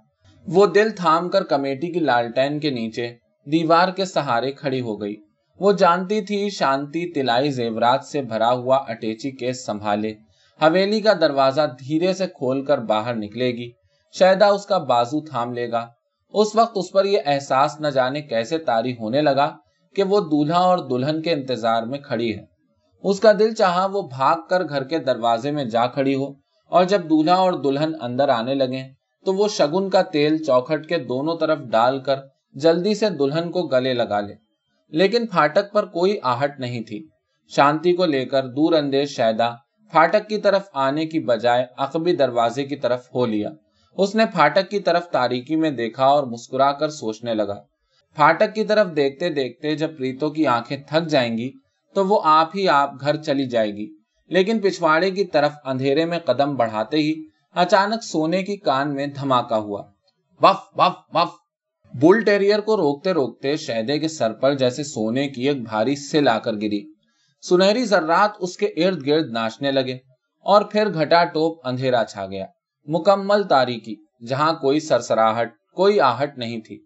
وہ 0.48 0.66
دل 0.66 0.90
تھام 0.90 1.30
کر 1.30 1.44
کمیٹی 1.44 1.92
کی 1.92 2.00
لالٹین 2.00 2.60
کے 2.60 2.70
نیچے 2.70 3.16
دیوار 3.52 3.90
کے 3.90 4.06
سہارے 4.06 4.52
کھڑی 4.52 4.82
ہو 4.82 5.02
گئی۔ 5.02 5.16
وہ 5.60 5.72
جانتی 5.72 6.22
تھی 6.22 6.50
شانتی 6.50 7.14
تلائی 7.14 7.52
زیورات 7.52 8.06
سے 8.06 8.22
بھرا 8.22 8.52
ہوا 8.52 8.78
اٹیچی 8.78 9.32
کیس 9.32 9.66
سنبھالے۔ 9.66 10.14
حویلی 10.62 11.02
کا 11.02 11.14
دروازہ 11.22 11.62
دھیرے 11.80 12.14
سے 12.14 12.28
کھول 12.28 12.66
کر 12.66 12.78
باہر 12.78 13.16
نکلے 13.16 13.52
گی۔ 13.52 13.72
شہدا 14.20 14.48
اس 14.48 14.66
کا 14.66 14.78
بازو 14.78 15.22
تھام 15.22 15.54
لے 15.54 15.72
گا۔ 15.72 15.88
اس 16.34 16.56
وقت 16.56 16.72
اس 16.76 16.92
پر 16.92 17.06
یہ 17.06 17.20
احساس 17.26 17.80
نہ 17.80 17.88
جانے 17.88 18.22
کیسے 18.22 18.58
تاری 18.58 18.92
ہونے 18.92 19.22
لگا 19.22 19.58
کہ 19.96 20.04
وہ 20.04 20.20
دولہا 20.20 20.60
اور 20.60 20.78
دلہن 20.78 21.22
کے 21.22 21.32
انتظار 21.32 21.84
میں 21.84 22.00
کھڑی 22.00 22.38
ہے۔ 22.38 22.46
اس 23.04 23.20
کا 23.20 23.32
دل 23.40 23.54
چاہا 23.54 23.86
وہ 23.86 24.02
بھاگ 24.02 24.38
کر 24.50 24.64
گھر 24.64 24.84
کے 24.84 25.00
دروازے 25.00 25.52
میں 25.52 25.66
جا 25.66 25.88
کھڑی 25.88 26.16
ہو 26.16 26.28
اور 26.72 26.84
جب 26.84 27.04
دولہا 27.04 27.36
اور 27.36 27.54
دلہن 27.54 27.92
اندر 28.02 28.30
آنے 28.30 28.56
لگے 28.56 28.84
تو 29.26 29.34
وہ 29.34 29.48
شگن 29.48 29.90
کا 29.90 30.02
تیل 30.02 30.44
چوکھٹ 30.44 30.90
کے 30.90 30.98
دونوں 30.98 31.38
طرف 31.38 31.60
ڈال 31.60 32.00
کر 32.00 32.16
جلدی 32.54 32.96
سے 32.96 33.10
دلہن 33.10 33.52
کو 33.52 33.68
گلے 33.68 33.94
لگا 33.94 34.20
لے۔ 34.20 34.34
لیکن 34.92 35.28
پھاٹک 35.28 35.72
پر 35.74 35.86
کوئی 35.86 36.18
آہٹ 36.24 36.60
نہیں 36.60 36.82
تھی۔ 36.82 37.08
شانتی 37.48 37.96
کو 37.96 38.06
لے 38.06 38.26
کر 38.26 38.48
دور 38.48 38.74
اندیش 38.74 39.16
شہدا 39.16 39.50
پھاٹک 39.92 40.30
کی 40.30 40.38
طرف 40.38 40.70
آنے 40.74 41.06
کی 41.06 41.20
بجائے 41.20 41.66
عقبی 41.78 42.16
دروازے 42.16 42.64
کی 42.64 42.76
طرف 42.76 43.08
ہو 43.16 43.26
لیا۔ 43.26 43.50
اس 43.98 44.16
نے 44.16 44.26
پھاٹک 44.26 44.70
کی 44.70 44.80
طرف 44.80 45.10
تاریکی 45.10 45.56
میں 45.56 45.72
دیکھا 45.72 46.06
اور 46.06 46.24
مسکرا 46.24 46.72
کر 46.72 46.90
سوچنے 46.90 47.34
لگا۔ 47.34 47.64
پھاٹک 48.16 48.56
کی 48.56 48.64
طرف 48.64 48.88
دیکھتے 48.96 49.30
دیکھتے 49.30 49.76
جب 49.76 49.98
پریتوں 49.98 50.30
کی 50.30 50.48
آنکھیں 50.48 50.78
تھک 50.88 51.08
جائیں 51.08 51.38
گی 51.38 51.52
تو 51.96 52.06
وہ 52.06 52.22
آپ 52.24 52.50
ہی 52.56 52.68
آپ 52.68 52.92
گھر 53.02 53.16
چلی 53.16 53.46
جائے 53.46 53.72
گی۔ 53.72 53.96
لیکن 54.28 54.60
پچھواڑے 54.60 55.12
کی 55.12 55.24
طرف 55.26 55.52
اندھیرے 55.66 56.06
میں 56.06 56.20
قدم 56.20 56.56
بڑھاتے 56.56 56.98
ہی 56.98 57.24
اچانک 57.56 58.04
سونے 58.04 58.44
کی 58.44 58.56
کان 58.58 58.96
میں 58.96 59.08
دھماکہ 59.08 59.54
ہوا۔ 59.54 59.84
وف 60.42 60.56
وف 60.76 61.16
وف۔ 61.16 61.30
بل 61.94 62.22
ٹیریئر 62.22 62.60
کو 62.60 62.78
روکتے 62.78 63.12
روکتے 63.12 63.58
شہدے 63.58 64.00
کے 64.00 64.08
سر 64.08 64.34
پر 64.34 64.54
جیسے 64.54 64.84
سونے 64.84 65.28
کی 65.28 65.48
ایک 65.48 65.64
بھاری 65.64 65.96
سل 65.96 66.28
آ 66.28 66.40
کر 66.40 66.54
گری۔ 66.54 66.99
سنہری 67.42 67.86
ذرات 67.86 68.32
اس 68.40 68.58
کے 68.58 68.66
ارد 68.66 69.08
گرد 69.08 69.32
ناچنے 69.32 69.72
لگے 69.72 69.98
اور 70.40 70.62
پھر 70.62 70.94
گھٹا 70.94 71.24
ٹوپ 71.24 71.68
اندھیرا 71.68 72.04
چھا 72.04 72.26
گیا۔ 72.26 72.46
مکمل 72.86 73.44
تاریخی 73.44 74.26
جہاں 74.26 74.54
کوئی 74.54 74.80
سرسراہٹ، 74.80 75.54
کوئی 75.74 76.00
آہٹ 76.00 76.38
نہیں 76.38 76.62
تھی۔ 76.62 76.86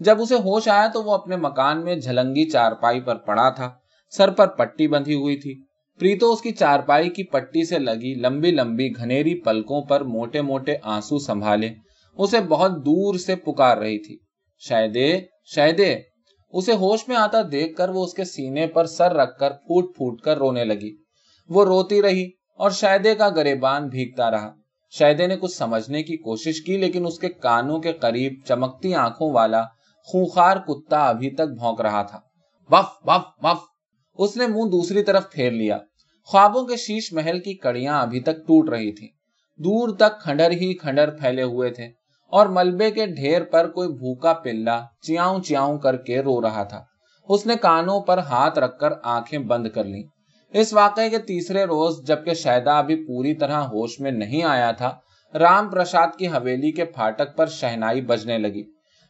جب 0.00 0.20
اسے 0.20 0.34
ہوش 0.34 0.68
آیا 0.68 0.86
تو 0.86 1.02
وہ 1.02 1.14
اپنے 1.14 1.36
مکان 1.36 1.84
میں 1.84 1.96
جھلنگی 1.96 2.50
چارپائی 2.50 3.00
پر 3.00 3.16
پڑا 3.16 3.50
تھا۔ 3.50 3.70
سر 4.10 4.30
پر 4.30 4.46
پٹی 4.46 4.88
بندھی 4.88 5.14
ہوئی 5.14 5.36
تھی۔ 5.36 5.54
پریتو 6.00 6.32
اس 6.32 6.40
کی 6.40 6.52
چارپائی 6.52 7.10
کی 7.10 7.22
پٹی 7.24 7.64
سے 7.64 7.78
لگی 7.78 8.14
لمبی 8.14 8.50
لمبی 8.50 8.90
گھنیری 8.96 9.40
پلکوں 9.40 9.82
پر 9.82 10.00
موٹے 10.00 10.40
موٹے 10.42 10.76
آنسو 10.82 11.18
سنبھالے۔ 11.18 11.70
اسے 12.16 12.40
بہت 12.40 12.70
دور 12.70 13.14
سے 13.14 13.36
پکار 13.36 13.76
رہی 13.76 13.98
تھی۔ 13.98 14.18
شہدے 14.58 15.20
شہدے 15.44 16.00
اسے 16.54 16.72
ہوش 16.72 17.08
میں 17.08 17.16
آتا 17.16 17.38
دیکھ 17.52 17.76
کر 17.76 17.88
وہ 17.88 18.04
اس 18.04 18.14
کے 18.14 18.24
سینے 18.24 18.66
پر 18.66 18.86
سر 18.86 19.12
رکھ 19.12 19.38
کر 19.38 19.50
پھوٹ 19.50 19.96
پھوٹ 19.96 20.20
کر 20.20 20.38
رونے 20.38 20.64
لگی۔ 20.64 20.96
وہ 21.48 21.64
روتی 21.64 22.02
رہی 22.02 22.30
اور 22.58 22.70
شہدے 22.70 23.14
کا 23.14 23.28
گریبان 23.28 23.88
بھیگتا 23.88 24.30
رہا۔ 24.30 24.54
شہدے 24.90 25.26
نے 25.26 25.36
کچھ 25.36 25.52
سمجھنے 25.52 26.02
کی 26.02 26.16
کوشش 26.16 26.62
کی 26.62 26.76
لیکن 26.76 27.06
اس 27.06 27.18
کے 27.18 27.28
کانوں 27.28 27.78
کے 27.78 27.92
قریب 27.92 28.32
چمکتی 28.44 28.94
آنکھوں 28.94 29.32
والا 29.32 29.62
خونخار 30.04 30.56
کتا 30.56 31.08
ابھی 31.08 31.30
تک 31.30 31.58
بھونک 31.58 31.80
رہا 31.80 32.02
تھا۔ 32.02 32.20
وف 32.70 33.08
وف 33.08 33.44
وف 33.44 33.58
اس 34.18 34.36
نے 34.36 34.46
منہ 34.46 34.70
دوسری 34.70 35.02
طرف 35.02 35.32
پھیر 35.32 35.50
لیا۔ 35.50 35.78
خوابوں 36.24 36.64
کے 36.64 36.76
شیش 36.76 37.12
محل 37.12 37.40
کی 37.40 37.54
کڑیاں 37.54 38.02
ابھی 38.02 38.20
تک 38.20 38.36
ٹوٹ 38.36 38.68
رہی 38.68 38.92
تھی 38.92 39.08
دور 39.58 39.88
تک 39.96 40.20
کھنڈر 40.22 40.50
ہی 40.50 40.74
کھنڈر 40.74 41.10
پھیلے 41.10 41.42
ہوئے 41.42 41.70
تھے۔ 41.70 41.88
اور 42.34 42.46
ملبے 42.46 42.90
کے 42.90 43.06
ڈھیر 43.06 43.42
پر 43.42 43.70
کوئی 43.70 43.88
بھوکا 43.88 44.32
پلا 44.32 44.80
چیاؤں 45.02 45.40
چیاؤں 45.40 45.78
کر 45.78 45.96
کے 45.96 46.22
رو 46.22 46.42
رہا 46.42 46.62
تھا۔ 46.62 46.84
اس 47.28 47.46
نے 47.46 47.54
کانوں 47.56 48.00
پر 48.00 48.18
ہاتھ 48.18 48.58
رکھ 48.58 48.78
کر 48.78 48.92
آنکھیں 49.02 49.38
بند 49.38 49.66
کر 49.68 49.84
لی 49.84 50.02
اس 50.52 50.72
واقعے 50.72 51.10
کے 51.10 51.18
تیسرے 51.18 51.64
روز 51.64 52.06
جبکہ 52.06 52.34
شہدا 52.34 52.78
ابھی 52.78 52.96
پوری 53.06 53.34
طرح 53.34 53.60
ہوش 53.60 54.00
میں 54.00 54.10
نہیں 54.10 54.42
آیا 54.42 54.70
تھا، 54.70 54.90
رام 55.34 55.68
پرساد 55.68 56.08
کی 56.18 56.26
حویلی 56.26 56.72
کے 56.72 56.84
پھاٹک 56.84 57.36
پر 57.36 57.46
شہنائی 57.46 58.00
بجنے 58.00 58.38
لگی۔ 58.38 58.62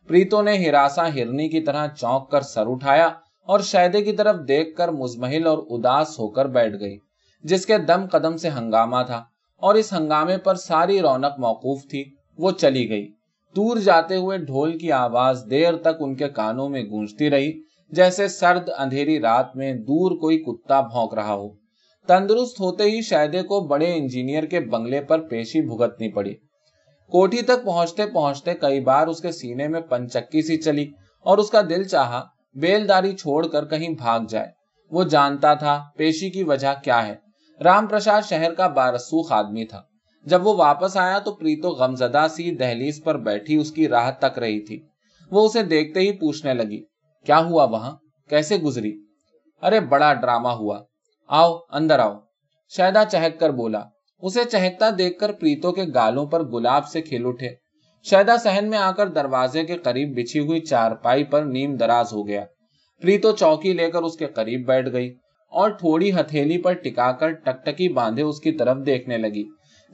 پریتوں 0.08 0.42
نے 0.42 0.56
ہراساں 0.56 1.08
ہرنی 1.08 1.48
کی 1.48 1.60
طرح 1.60 1.86
چونک 1.86 2.30
کر 2.30 2.40
سر 2.40 2.66
اٹھایا 2.66 3.06
اور 3.46 3.60
شہدے 3.60 4.02
کی 4.02 4.12
طرف 4.12 4.36
دیکھ 4.48 4.76
کر 4.76 4.88
مزمحل 4.88 5.46
اور 5.46 5.58
اداس 5.58 6.18
ہو 6.18 6.28
کر 6.28 6.46
بیٹھ 6.46 6.76
گئی، 6.80 6.98
جس 7.42 7.66
کے 7.66 7.78
دم 7.78 8.06
قدم 8.12 8.36
سے 8.36 8.48
ہنگامہ 8.48 9.02
تھا۔ 9.06 9.24
اور 9.62 9.74
اس 9.74 9.92
ہنگامے 9.92 10.36
پر 10.36 10.54
ساری 10.54 11.00
رونق 11.00 11.38
موقوف 11.38 11.82
تھی۔ 11.90 12.04
وہ 12.38 12.50
چلی 12.50 12.88
گئی۔ 12.88 13.12
دور 13.56 13.76
جاتے 13.76 14.16
ہوئے 14.16 14.38
ڈھول 14.38 14.78
کی 14.78 14.92
آواز 14.92 15.44
دیر 15.50 15.76
تک 15.76 15.96
ان 16.00 16.14
کے 16.14 16.28
کانوں 16.28 16.68
میں 16.68 16.82
گونجتی 16.82 17.30
رہی، 17.30 17.52
جیسے 17.90 18.28
سرد 18.28 18.70
اندھیری 18.78 19.20
رات 19.20 19.56
میں 19.56 19.72
دور 19.74 20.18
کوئی 20.18 20.38
کتا 20.38 20.80
بھونک 20.80 21.14
رہا 21.14 21.34
ہو۔ 21.34 21.48
تندرست 22.06 22.60
ہوتے 22.60 22.84
ہی 22.84 23.02
شہدے 23.02 23.42
کو 23.42 23.60
بڑے 23.60 23.94
انجینئر 23.94 24.44
کے 24.44 24.60
بنگلے 24.60 25.00
پر 25.00 25.20
پیشی 25.20 25.60
بھگتنی 25.60 26.08
پڑی۔ 26.08 26.34
کوٹھی 27.10 27.42
تک 27.42 27.64
پہنچتے 27.64 28.06
پہنچتے 28.06 28.54
کئی 28.54 28.80
بار 28.80 29.06
اس 29.06 29.20
کے 29.20 29.32
سینے 29.32 29.68
میں 29.68 29.80
پنچکی 29.80 30.42
سی 30.42 30.56
چلی 30.56 30.90
اور 31.20 31.38
اس 31.38 31.50
کا 31.50 31.60
دل 31.60 31.84
چاہا 31.84 32.24
بیلداری 32.54 33.12
چھوڑ 33.12 33.46
کر 33.46 33.64
کہیں 33.64 33.88
بھاگ 33.88 34.20
جائے۔ 34.28 34.46
وہ 34.90 35.04
جانتا 35.04 35.54
تھا 35.54 35.82
پیشی 35.96 36.30
کی 36.30 36.42
وجہ 36.42 36.74
کیا 36.84 37.06
ہے۔ 37.06 37.14
رام 37.64 37.86
پرساد 37.86 38.22
شہر 38.22 38.54
کا 38.54 38.66
بارسوخ 38.66 39.32
آدمی 39.32 39.64
تھا۔ 39.64 39.82
جب 40.26 40.46
وہ 40.46 40.54
واپس 40.54 40.96
آیا 40.96 41.18
تو 41.18 41.32
پریتو 41.32 41.68
غمزدہ 41.68 42.26
سی 42.30 42.50
دہلیز 42.50 43.02
پر 43.04 43.18
بیٹھی 43.18 43.56
اس 43.56 43.72
کی 43.72 43.88
راہ 43.88 44.10
تک 44.18 44.38
رہی 44.38 44.60
تھی۔ 44.60 44.80
وہ 45.30 45.46
اسے 45.46 45.62
دیکھتے 45.62 46.00
ہی 46.00 46.12
پوچھنے 46.12 46.54
لگی، 46.54 46.82
کیا 47.24 47.38
ہوا 47.38 47.64
وہاں؟ 47.64 47.96
کیسے 48.28 48.56
گزری؟ 48.56 48.92
ارے، 49.62 49.80
بڑا 49.80 50.14
ڈرامہ 50.14 50.48
ہوا۔ 50.48 50.82
آؤ، 51.28 51.58
اندر 51.70 51.98
آؤ۔ 51.98 52.18
شہدا 52.76 53.04
چہک 53.04 53.40
کر 53.40 53.50
بولا۔ 53.50 53.80
اسے 54.22 54.44
چہکتا 54.44 54.90
دیکھ 54.98 55.18
کر 55.18 55.32
پریتوں 55.32 55.72
کے 55.72 55.82
گالوں 55.94 56.26
پر 56.26 56.44
گلاب 56.44 56.88
سے 56.88 57.02
کھل 57.02 57.26
اٹھے۔ 57.26 57.48
شہدا 58.02 58.36
سہن 58.36 58.70
میں 58.70 58.78
آ 58.78 58.90
کر 58.92 59.08
دروازے 59.08 59.64
کے 59.64 59.76
قریب 59.76 60.16
بچھی 60.16 60.40
ہوئی 60.40 60.60
چارپائی 60.60 61.24
پر 61.24 61.42
نیم 61.42 61.76
دراز 61.76 62.12
ہو 62.12 62.28
گیا۔ 62.28 62.44
پریتو 63.02 63.32
چوکی 63.32 63.72
لے 63.72 63.90
کر 63.90 64.02
اس 64.02 64.16
کے 64.16 64.26
قریب 64.26 64.66
بیٹھ 64.66 64.92
گئی 64.92 65.14
اور 65.52 65.70
تھوڑی 65.70 66.12
ہتھیلی 66.12 66.62
پر 66.62 66.72
ٹکا 66.72 67.12
کر 67.12 67.30
ٹکٹکی 67.32 67.88
باندھے 67.88 68.22
اس 68.22 68.40
کی 68.40 68.52
طرف 68.52 68.76
دیکھنے 68.86 69.18
لگی۔ 69.18 69.44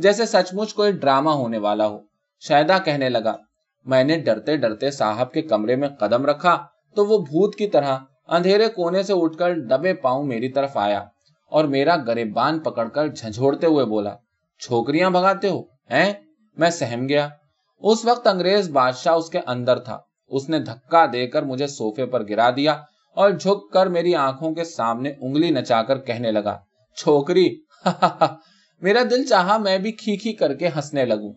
جیسے 0.00 0.26
سچ 0.26 0.54
مچ 0.54 0.74
کوئی 0.74 0.92
ڈرامہ 0.92 1.30
ہونے 1.30 1.58
والا 1.58 1.86
ہو۔ 1.86 1.98
شہدا 2.40 2.78
کہنے 2.78 3.08
لگا، 3.08 3.36
میں 3.84 4.04
نے 4.04 4.18
ڈرتے 4.18 4.56
ڈرتے 4.56 4.90
صاحب 4.90 5.32
کے 5.32 5.42
کمرے 5.42 5.76
میں 5.76 5.88
قدم 5.88 6.26
رکھا 6.26 6.66
تو 6.94 7.06
وہ 7.06 7.18
بھوت 7.18 7.54
کی 7.54 7.66
طرح 7.66 7.98
اندھیرے 8.28 8.68
کونے 8.68 9.02
سے 9.02 9.12
اٹھ 9.16 9.36
کر 9.36 9.54
دبے 9.60 9.94
پاؤں 9.94 10.24
میری 10.24 10.48
طرف 10.48 10.76
آیا 10.76 11.04
اور 11.52 11.64
میرا 11.64 11.96
گریبان 11.96 12.58
پکڑ 12.58 12.88
کر 12.88 13.08
جھنجھوڑتے 13.08 13.66
ہوئے 13.66 13.84
بولا، 13.84 14.16
چھوکریاں 14.60 15.10
بھگاتے 15.10 15.48
ہو، 15.48 15.60
ہیں؟ 15.90 16.12
میں 16.56 16.70
سہم 16.70 17.08
گیا۔ 17.08 17.28
اس 17.78 18.04
وقت 18.04 18.26
انگریز 18.26 18.70
بادشاہ 18.70 19.14
اس 19.14 19.30
کے 19.30 19.40
اندر 19.46 19.78
تھا۔ 19.78 19.98
اس 20.28 20.48
نے 20.48 20.58
دھکا 20.58 21.06
دے 21.12 21.26
کر 21.26 21.42
مجھے 21.42 21.66
سوفے 21.66 22.06
پر 22.06 22.28
گرا 22.28 22.50
دیا 22.50 22.72
اور 23.16 23.30
جھک 23.30 23.72
کر 23.72 23.86
میری 23.86 24.14
آنکھوں 24.14 24.54
کے 24.54 24.64
سامنے 24.64 25.12
انگلی 25.20 25.50
نچا 25.50 25.82
کر 25.82 25.98
کہنے 25.98 26.30
لگا، 26.30 26.58
چھوکری! 26.96 27.48
میرا 28.82 29.02
دل 29.10 29.24
چاہا 29.24 29.56
میں 29.58 29.78
بھی 29.78 29.92
کھی 29.92 30.16
کھی 30.16 30.32
کر 30.32 30.54
کے 30.54 30.68
ہنسنے 30.68 31.04
لگوں، 31.04 31.32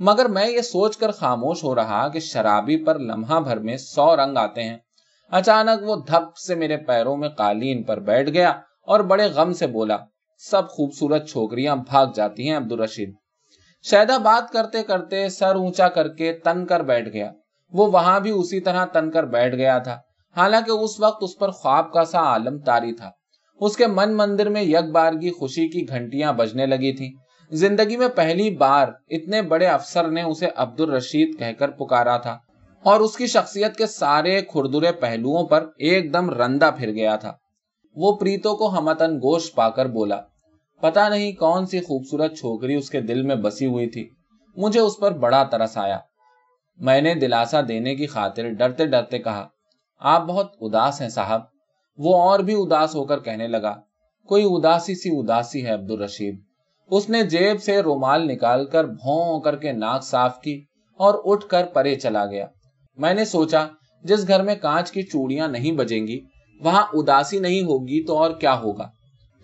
مگر 0.00 0.26
میں 0.26 0.46
یہ 0.48 0.60
سوچ 0.60 0.96
کر 0.96 1.10
خاموش 1.10 1.64
ہو 1.64 1.74
رہا 1.74 2.06
کہ 2.08 2.20
شرابی 2.20 2.76
پر 2.84 2.98
لمحہ 2.98 3.40
بھر 3.40 3.58
میں 3.58 3.76
سو 3.76 4.14
رنگ 4.16 4.36
آتے 4.36 4.62
ہیں۔ 4.62 4.76
اچانک 5.32 5.82
وہ 5.82 5.96
دھپ 6.08 6.36
سے 6.36 6.54
میرے 6.54 6.76
پیروں 6.76 7.16
میں 7.16 7.28
قالین 7.28 7.82
پر 7.82 8.00
بیٹھ 8.00 8.30
گیا 8.30 8.52
اور 8.88 9.00
بڑے 9.00 9.26
غم 9.26 9.52
سے 9.52 9.66
بولا، 9.66 9.96
سب 10.40 10.68
خوبصورت 10.68 11.28
چھوکریاں 11.28 11.76
بھاگ 11.76 12.06
جاتی 12.14 12.48
ہیں 12.48 12.56
عبد 12.56 12.72
الرشید 12.72 13.14
شہدا 13.84 14.18
بات 14.18 14.52
کرتے 14.52 14.82
کرتے 14.82 15.28
سر 15.28 15.54
اونچا 15.54 15.88
کر 15.88 16.08
کے 16.08 16.32
تن 16.44 16.66
کر 16.66 16.82
بیٹھ 16.82 17.08
گیا۔ 17.08 17.30
وہ 17.72 17.90
وہاں 17.92 18.18
بھی 18.20 18.30
اسی 18.30 18.60
طرح 18.60 18.84
تن 18.84 19.10
کر 19.10 19.24
بیٹھ 19.26 19.54
گیا 19.54 19.78
تھا، 19.78 19.98
حالانکہ 20.36 20.70
اس 20.70 21.00
وقت 21.00 21.22
اس 21.22 21.38
پر 21.38 21.50
خواب 21.50 21.92
کا 21.92 22.04
سا 22.04 22.18
عالم 22.18 22.58
تاری 22.58 22.92
تھا۔ 22.92 23.10
اس 23.60 23.76
کے 23.76 23.86
من 23.86 24.16
مندر 24.16 24.48
میں 24.48 24.62
یک 24.62 24.90
بارگی 24.92 25.30
خوشی 25.30 25.68
کی 25.68 25.88
گھنٹیاں 25.88 26.32
بجنے 26.32 26.66
لگی 26.66 26.92
تھی 26.92 27.14
زندگی 27.50 27.96
میں 27.96 28.08
پہلی 28.08 28.50
بار 28.50 28.88
اتنے 29.08 29.42
بڑے 29.42 29.66
افسر 29.66 30.08
نے 30.08 30.22
اسے 30.22 30.46
عبد 30.56 30.80
الرشید 30.80 31.38
کہہ 31.38 31.52
کر 31.58 31.70
پکارا 31.70 32.16
تھا 32.16 32.38
اور 32.82 33.00
اس 33.00 33.16
کی 33.16 33.26
شخصیت 33.26 33.76
کے 33.76 33.86
سارے 33.86 34.40
کھردرے 34.42 34.92
پہلوؤں 34.92 35.44
پر 35.44 35.66
ایک 35.78 36.12
دم 36.12 36.30
رندا 36.30 36.70
پھر 36.70 36.90
گیا 36.92 37.16
تھا۔ 37.16 37.32
وہ 37.96 38.16
پریتوں 38.16 38.56
کو 38.56 38.78
ہمتن 38.78 39.16
گوشت 39.16 39.54
پا 39.54 39.70
کر 39.70 39.86
بولا 39.86 40.20
پتا 40.80 41.08
نہیں 41.08 41.32
کون 41.32 41.66
سی 41.66 41.80
خوبصورت 41.80 42.38
چھوکری 42.38 42.74
اس 42.74 42.90
کے 42.90 43.00
دل 43.00 43.22
میں 43.22 43.36
بسی 43.36 43.66
ہوئی 43.66 43.86
تھی۔ 43.86 44.08
مجھے 44.56 44.80
اس 44.80 44.92
پر 45.00 45.12
بڑا 45.12 45.44
ترس 45.44 45.78
آیا۔ 45.78 45.98
میں 46.78 47.00
نے 47.00 47.14
دلاسا 47.14 47.60
دینے 47.68 47.94
کی 47.94 48.06
خاطر 48.06 48.48
ڈرتے 48.48 48.86
ڈرتے 48.86 49.18
کہا، 49.18 49.48
آپ 50.00 50.24
بہت 50.24 50.52
اداس 50.60 51.00
ہیں 51.00 51.08
صاحب۔ 51.08 51.40
وہ 51.98 52.16
اور 52.16 52.38
بھی 52.38 52.54
اداس 52.54 52.94
ہو 52.94 53.04
کر 53.04 53.18
کہنے 53.18 53.48
لگا، 53.48 53.74
کوئی 54.28 54.44
اداسی 54.44 54.94
سی 54.94 55.10
اداسی 55.18 55.64
ہے 55.66 55.74
عبد 55.74 55.90
الرشید 55.90 56.40
اس 56.90 57.10
نے 57.10 57.22
جیب 57.22 57.62
سے 57.62 57.82
رومال 57.82 58.26
نکال 58.28 58.64
کر 58.66 58.84
بھون 58.84 59.42
کر 59.42 59.56
کے 59.56 59.72
ناک 59.72 60.04
صاف 60.04 60.40
کی 60.40 60.64
اور 61.00 61.14
اٹھ 61.24 61.46
کر 61.48 61.64
پرے 61.66 61.94
چلا 61.94 62.26
گیا۔ 62.26 62.46
میں 62.96 63.14
نے 63.14 63.24
سوچا، 63.24 63.66
جس 64.04 64.28
گھر 64.28 64.42
میں 64.42 64.54
کانچ 64.54 64.90
کی 64.92 65.02
چوڑیاں 65.02 65.48
نہیں 65.48 65.72
بجیں 65.72 66.06
گی، 66.06 66.20
وہاں 66.60 66.82
اداسی 66.92 67.38
نہیں 67.38 67.62
ہوگی 67.62 68.04
تو 68.06 68.18
اور 68.18 68.30
کیا 68.30 68.60
ہوگا؟ 68.60 68.90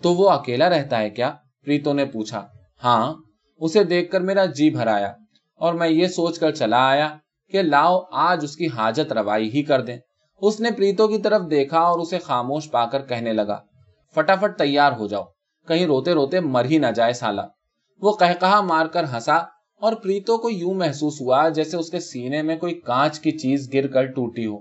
تو 0.01 0.13
وہ 0.13 0.29
اکیلا 0.29 0.69
رہتا 0.69 0.99
ہے 0.99 1.09
کیا؟ 1.09 1.33
پریتو 1.65 1.93
نے 1.93 2.05
پوچھا۔ 2.05 2.47
ہاں 2.83 3.13
اسے 3.59 3.83
دیکھ 3.83 4.11
کر 4.11 4.21
میرا 4.21 4.45
جی 4.45 4.69
بھر 4.69 4.87
آیا 4.87 5.13
اور 5.61 5.73
میں 5.73 5.89
یہ 5.89 6.07
سوچ 6.07 6.39
کر 6.39 6.51
چلا 6.51 6.87
آیا 6.87 7.09
کہ 7.51 7.61
لاؤ 7.61 8.01
آج 8.11 8.43
اس 8.43 8.55
کی 8.55 8.67
حاجت 8.67 9.13
روائی 9.13 9.51
ہی 9.53 9.63
کر 9.63 9.81
دیں۔ 9.81 9.97
اس 10.41 10.59
نے 10.59 10.71
پریتو 10.71 11.07
کی 11.07 11.17
طرف 11.17 11.41
دیکھا 11.51 11.79
اور 11.79 11.99
اسے 11.99 12.19
خاموش 12.19 12.71
پا 12.71 12.85
کر 12.85 13.01
کہنے 13.01 13.33
لگا، 13.33 13.59
فٹافٹ 14.15 14.57
تیار 14.57 14.91
ہو 14.91 15.07
جاؤ، 15.07 15.23
کہیں 15.67 15.85
روتے 15.85 16.13
روتے 16.13 16.39
مر 16.39 16.65
ہی 16.65 16.77
نہ 16.77 16.87
جائے 16.95 17.13
سالا۔ 17.13 17.45
وہ 18.01 18.11
کہا 18.11 18.61
مار 18.61 18.85
کر 18.85 19.03
ہنسا 19.03 19.35
اور 19.81 19.93
پریتو 19.93 20.37
کو 20.37 20.49
یوں 20.49 20.73
محسوس 20.73 21.21
ہوا 21.21 21.49
جیسے 21.49 21.77
اس 21.77 21.89
کے 21.89 21.99
سینے 21.99 22.41
میں 22.41 22.55
کوئی 22.55 22.73
کانچ 22.73 23.19
کی 23.19 23.31
چیز 23.31 23.69
گر 23.73 23.87
کر 23.87 24.05
ٹوٹی 24.05 24.45
ہو۔ 24.45 24.57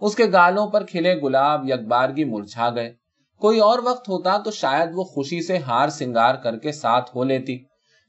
اس 0.00 0.14
کے 0.14 0.24
گالوں 0.32 0.66
پر 0.66 0.84
کھلے 0.84 1.14
گلاب 1.22 1.68
یکبارگی 1.68 2.24
مرجھا 2.24 2.70
گئے۔ 2.74 2.92
کوئی 3.40 3.58
اور 3.58 3.78
وقت 3.84 4.08
ہوتا 4.08 4.36
تو 4.38 4.50
شاید 4.50 4.88
وہ 4.94 5.04
خوشی 5.04 5.42
سے 5.42 5.58
ہار 5.58 5.88
سنگار 5.88 6.34
کر 6.34 6.58
کے 6.58 6.72
ساتھ 6.72 7.16
ہو 7.16 7.24
لیتی۔ 7.24 7.58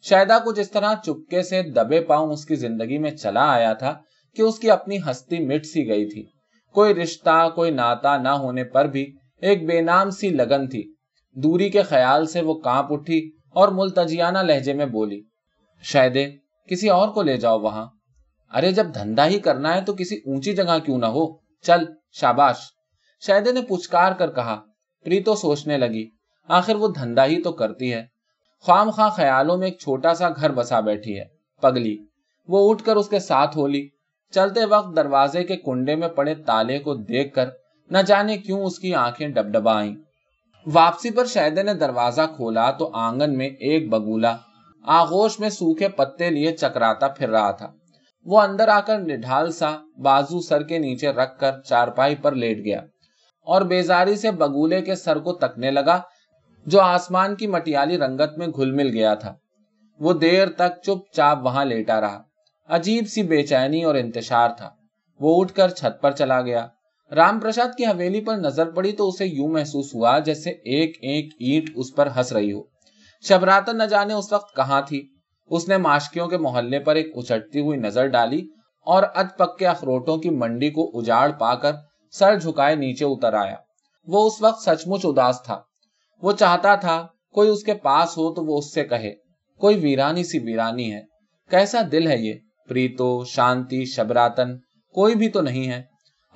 شاید 0.02 0.32
کچھ 0.46 0.60
اس 0.60 0.72
طرح 0.72 0.94
چپکے 1.06 1.44
سے 1.44 1.62
دبے 1.64 2.02
پاؤں 2.02 2.28
اس 2.28 2.46
کی 2.46 2.56
زندگی 2.56 2.98
میں 2.98 3.12
چلا 3.12 3.52
آیا 3.52 3.74
تھا 3.74 3.98
کہ 4.36 4.42
اس 4.42 4.60
کی 4.60 4.72
اپنی 4.72 4.98
ہستی 4.98 5.40
مٹ 5.40 5.66
سی 5.66 5.88
گئی 5.88 6.10
تھی۔ 6.10 6.41
کوئی 6.74 6.94
رشتہ، 6.94 7.50
کوئی 7.56 7.72
ناتا 7.72 8.18
نہ 8.18 8.30
ہونے 8.30 8.64
پر 8.64 8.86
بھی 8.86 9.16
ایک 9.42 9.66
بے 9.66 9.82
نام 9.82 10.10
سی 10.10 10.30
لگن 10.30 10.70
تھی۔ 10.70 10.94
دوری 11.36 11.70
کے 11.70 11.82
خیال 11.82 12.26
سے 12.26 12.42
وہ 12.42 12.54
کانپ 12.54 12.94
اٹھی 12.94 13.32
اور 13.50 13.68
ملتجیانہ 13.68 14.40
لہجے 14.40 14.74
میں 14.74 14.86
بولی 14.86 15.22
شاید 15.84 16.18
کسی 16.70 16.90
اور 16.90 17.10
کو 17.10 17.22
لے 17.22 17.38
جاؤ 17.38 17.60
وہاں۔ 17.60 17.88
ارے، 18.54 18.72
جب 18.72 18.88
دھندا 18.94 19.28
ہی 19.28 19.40
کرنا 19.40 19.76
ہے 19.76 19.82
تو 19.82 19.94
کسی 19.94 20.16
اونچی 20.16 20.54
جگہ 20.54 20.80
کیوں 20.86 20.98
نہ 20.98 21.06
ہو۔ 21.06 21.38
چل، 21.62 21.86
شاباش۔ 22.12 22.56
شہدے 23.22 23.52
نے 23.52 23.62
پچکار 23.62 24.12
کر 24.12 24.32
کہا۔ 24.32 24.62
پریتو 25.04 25.36
سوچنے 25.36 25.78
لگی، 25.78 26.10
آخر 26.48 26.76
وہ 26.76 26.88
دھندا 26.88 27.26
ہی 27.26 27.42
تو 27.42 27.52
کرتی 27.52 27.94
ہے۔ 27.94 28.06
خام 28.66 28.90
خواہ 28.90 29.10
خیالوں 29.10 29.58
میں 29.58 29.68
ایک 29.68 29.80
چھوٹا 29.80 30.14
سا 30.14 30.30
گھر 30.30 30.52
بسا 30.52 30.80
بیٹھی 30.80 31.20
ہے، 31.20 31.26
پگلی۔ 31.62 31.98
وہ 32.48 32.70
اٹھ 32.70 32.84
کر 32.84 32.96
اس 32.96 33.10
کے 33.10 33.20
ساتھ 33.20 33.58
ہو 33.58 33.68
لی۔ 33.68 33.90
چلتے 34.32 34.66
وقت 34.66 34.96
دروازے 34.96 35.44
کے 35.44 35.56
کنڈے 35.56 35.96
میں 35.96 36.08
پڑے 36.08 36.36
تالے 36.36 36.80
کو 36.80 36.96
دیکھ 36.96 37.36
کر 37.36 37.50
نہ 37.90 37.98
جانے 37.98 38.38
کیوں 38.38 38.64
اس 38.64 38.80
کی 38.80 38.96
آنکھیں 38.96 39.28
ڈب 39.28 39.46
ڈبا 39.46 39.78
آئیں 39.78 39.96
واپسی 40.66 41.12
پر 41.12 41.26
شہدے 41.26 41.64
نے 41.64 41.74
دروازہ 41.74 42.22
کھولا 42.36 42.72
تو 42.72 42.90
آنگن 42.94 43.38
میں 43.38 43.50
ایک 43.60 43.90
بگولا 43.90 44.36
آغوش 44.86 45.40
میں 45.40 45.50
سوکھے 45.50 45.88
پتے 45.88 46.30
لیے 46.30 46.52
چکراتا 46.52 47.08
پھر 47.08 47.30
رہا 47.30 47.52
تھا۔ 47.52 47.72
وہ 48.26 48.42
اندر 48.42 48.68
آ 48.68 48.80
کر 48.80 49.00
نڈھال 49.00 49.52
سا 49.52 49.78
بازو 50.04 50.40
سر 50.42 50.64
کے 50.64 50.80
نیچے 50.80 51.12
رکھ 51.12 51.40
کر 51.40 51.62
چارپائی 51.62 52.16
پر 52.16 52.32
لیٹ 52.32 52.58
گیا 52.66 52.82
اور 53.48 53.62
بیزاری 53.62 54.16
سے 54.16 54.32
بگولے 54.32 54.82
کے 54.82 54.96
سر 54.96 55.20
کو 55.20 55.34
تکنے 55.34 55.72
لگا 55.72 56.00
جو 56.66 56.82
آسمان 56.82 57.36
کی 57.36 57.48
مٹیالی 57.48 57.98
رنگت 57.98 58.38
میں 58.38 58.48
گھل 58.48 58.72
مل 58.72 58.90
گیا 58.94 59.14
تھا۔ 59.14 59.34
وہ 60.00 60.14
دیر 60.14 60.48
تک 60.48 60.82
چپ 60.84 61.12
چاپ 61.14 61.38
وہاں 61.44 61.66
لیٹا 61.66 62.02
رہا۔ 62.02 62.22
عجیب 62.74 63.08
سی 63.08 63.24
بے 63.24 63.44
چینی 63.44 63.84
اور 63.84 63.96
انتشار 63.96 64.50
تھا۔ 64.50 64.70
وہ 65.20 65.42
اٹھ 65.42 65.54
کر 65.54 65.70
چھت 65.70 66.02
پر 66.02 66.12
چلا 66.12 66.42
گیا۔ 66.42 66.68
رام 67.16 67.40
پرساد 67.40 67.78
کی 67.78 67.86
حویلی 67.86 68.22
پر 68.22 68.38
نظر 68.38 68.72
پڑی 68.72 68.92
تو 68.92 69.08
اسے 69.08 69.26
یوں 69.26 69.48
محسوس 69.48 69.96
ہوا 69.96 70.20
جیسے 70.20 70.50
ایک 70.50 70.98
ایک 71.02 71.34
اینٹ 71.40 71.70
اس 71.76 71.96
پر 71.96 72.10
ہنس 72.18 72.34
رہی 72.34 72.52
ہو۔ 72.52 72.62
شبراتن 73.28 73.78
نہ 73.78 73.84
جانے 73.84 74.14
اس 74.14 74.34
وقت 74.34 74.56
کہاں 74.56 74.82
تھی۔ 74.82 75.08
اس 75.48 75.68
نے 75.68 75.78
ماشکیوں 75.78 76.28
کے 76.28 76.38
محلے 76.38 76.80
پر 76.80 76.96
ایک 76.96 77.18
اچھٹتی 77.18 77.60
ہوئی 77.60 77.80
نظر 77.80 78.08
ڈالی 78.08 78.42
اور 78.86 79.04
اد 79.16 79.38
پکے 79.38 79.68
اخروٹوں 79.68 80.18
کی 80.18 80.30
منڈی 80.30 80.70
کو 80.70 80.92
اجاڑ 80.94 81.32
پا 81.32 81.56
کر 81.56 81.72
سر 82.12 82.40
جھکائے 82.40 82.76
نیچے 82.76 83.06
اتر 83.06 83.34
آیا۔ 83.34 83.56
وہ 84.08 84.28
اس 84.28 84.42
وقت 84.42 84.62
سچ 84.62 84.88
مچ 84.88 85.02
اداس 85.04 85.44
تھا۔ 85.44 85.62
وہ 86.22 86.32
چاہتا 86.32 86.76
تھا 86.76 87.08
کوئی 87.32 87.50
اس 87.50 87.64
کے 87.64 87.74
پاس 87.74 88.18
ہو 88.18 88.34
تو 88.34 88.46
وہ 88.46 88.58
اس 88.58 88.74
سے 88.74 88.84
کہے۔ 88.84 89.14
کوئی 89.60 89.76
ویرانی 89.76 90.24
سی 90.24 90.40
ویرانی 90.40 90.94
ہے۔ 90.94 91.02
کیسا 91.50 91.82
دل 91.92 92.08
ہے 92.08 92.18
یہ۔ 92.18 92.34
پریتو، 92.72 93.24
شانتی، 93.24 93.86
شبراتن 93.86 94.58
کوئی 94.94 95.16
بھی 95.16 95.30
تو 95.30 95.42
نہیں 95.42 95.68
ہے۔ 95.68 95.82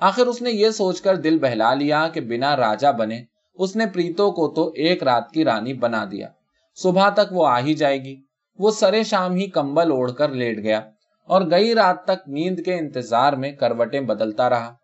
آخر 0.00 0.26
اس 0.26 0.42
نے 0.42 0.50
یہ 0.50 0.70
سوچ 0.70 1.00
کر 1.00 1.16
دل 1.16 1.38
بہلا 1.38 1.74
لیا 1.74 2.08
کہ 2.08 2.20
بنا 2.20 2.56
راجا 2.56 2.90
بنے، 2.90 3.24
اس 3.54 3.76
نے 3.76 3.86
پریتو 3.86 4.32
کو 4.32 4.48
تو 4.48 4.68
ایک 4.68 5.02
رات 5.02 5.30
کی 5.30 5.44
رانی 5.44 5.72
بنا 5.72 6.04
دیا۔ 6.04 6.28
صبح 6.74 7.08
تک 7.08 7.32
وہ 7.32 7.46
آ 7.46 7.58
ہی 7.58 7.74
جائے 7.74 8.04
گی۔ 8.04 8.16
وہ 8.58 8.70
سرے 8.70 9.02
شام 9.02 9.34
ہی 9.34 9.46
کمبل 9.46 9.90
اوڑھ 9.90 10.12
کر 10.12 10.28
لیٹ 10.28 10.58
گیا 10.58 10.80
اور 11.24 11.42
گئی 11.50 11.74
رات 11.74 12.04
تک 12.04 12.28
نیند 12.28 12.60
کے 12.60 12.74
انتظار 12.74 13.32
میں 13.32 13.52
کروٹیں 13.52 14.00
بدلتا 14.00 14.50
رہا۔ 14.50 14.74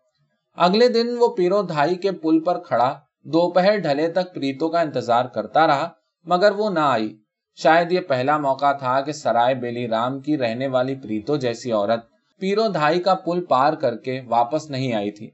اگلے 0.55 0.87
دن 0.87 1.15
وہ 1.19 1.27
پیرو 1.27 1.61
دھائی 1.61 1.95
کے 1.95 2.11
پل 2.11 2.39
پر 2.39 2.59
کھڑا، 2.59 2.99
دوپہر 3.23 3.77
ڈھلے 3.77 4.07
تک 4.07 4.35
پریتو 4.35 4.69
کا 4.69 4.79
انتظار 4.79 5.25
کرتا 5.25 5.67
رہا، 5.67 5.89
مگر 6.23 6.51
وہ 6.51 6.69
نہ 6.69 6.79
آئی۔ 6.79 7.22
شاید 7.55 7.91
یہ 7.91 7.99
پہلا 7.99 8.37
موقع 8.37 8.71
تھا 8.71 9.01
کہ 9.01 9.11
سرائے 9.11 9.55
بیلی 9.55 9.87
رام 9.87 10.19
کی 10.19 10.37
رہنے 10.37 10.67
والی 10.67 10.95
پریتو 10.95 11.37
جیسی 11.37 11.71
عورت 11.71 11.99
پیرو 12.39 12.67
دھائی 12.67 13.01
کا 13.01 13.13
پل 13.13 13.45
پار 13.45 13.73
کر 13.73 13.97
کے 13.97 14.21
واپس 14.27 14.69
نہیں 14.69 14.93
آئی 14.93 15.11
تھی۔ 15.11 15.29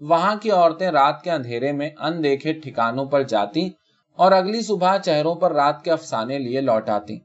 وہاں 0.00 0.36
کی 0.36 0.50
عورتیں 0.50 0.90
رات 0.90 1.22
کے 1.22 1.30
اندھیرے 1.30 1.72
میں 1.72 1.90
ان 1.98 2.24
دیکھے 2.24 2.52
ٹھکانوں 2.52 3.04
پر 3.04 3.22
جاتی 3.22 3.70
اور 4.16 4.32
اگلی 4.32 4.60
صبح 4.60 4.98
چہروں 4.98 5.34
پر 5.34 5.52
رات 5.52 5.84
کے 5.84 5.90
افسانے 5.90 6.38
لیے 6.38 6.60
لوٹ 6.60 6.88
آتی۔ 6.88 7.18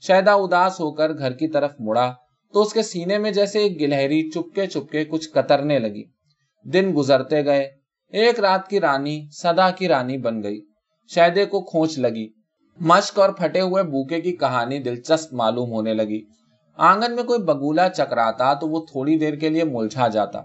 شہدا 0.00 0.32
اداس 0.32 0.80
ہو 0.80 0.90
کر 0.90 1.18
گھر 1.18 1.32
کی 1.32 1.48
طرف 1.48 1.70
مڑا 1.78 2.12
تو 2.52 2.60
اس 2.60 2.72
کے 2.72 2.82
سینے 2.82 3.18
میں 3.18 3.30
جیسے 3.30 3.58
ایک 3.58 3.80
گلہری 3.80 4.30
چپکے 4.30 4.66
چپکے 4.66 5.04
کچھ 5.04 5.28
کترنے 5.30 5.78
لگی۔ 5.78 6.04
دن 6.64 6.92
گزرتے 6.96 7.44
گئے، 7.44 7.70
ایک 8.08 8.40
رات 8.40 8.68
کی 8.68 8.80
رانی 8.80 9.26
سدا 9.32 9.70
کی 9.70 9.88
رانی 9.88 10.18
بن 10.18 10.42
گئی۔ 10.42 10.60
شہدے 11.14 11.44
کو 11.44 11.60
کھونچ 11.60 11.98
لگی۔ 11.98 12.35
مشک 12.80 13.18
اور 13.18 13.30
پھٹے 13.30 13.60
ہوئے 13.60 13.82
بوکے 13.82 14.20
کی 14.20 14.36
کہانی 14.36 14.78
دلچسپ 14.78 15.32
معلوم 15.32 15.70
ہونے 15.70 15.94
لگی۔ 15.94 16.20
آنگن 16.78 17.14
میں 17.14 17.22
کوئی 17.24 17.38
بگولا 17.38 17.88
چکراتا 17.88 18.52
تو 18.54 18.68
وہ 18.68 18.84
تھوڑی 18.84 19.16
دیر 19.18 19.34
کے 19.34 19.48
لیے 19.48 19.64
ملجھا 19.64 20.08
جاتا، 20.08 20.40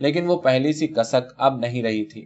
لیکن 0.00 0.26
وہ 0.26 0.36
پہلی 0.36 0.72
سی 0.72 0.86
کسک 0.86 1.32
اب 1.38 1.58
نہیں 1.58 1.82
رہی 1.82 2.04
تھی۔ 2.04 2.24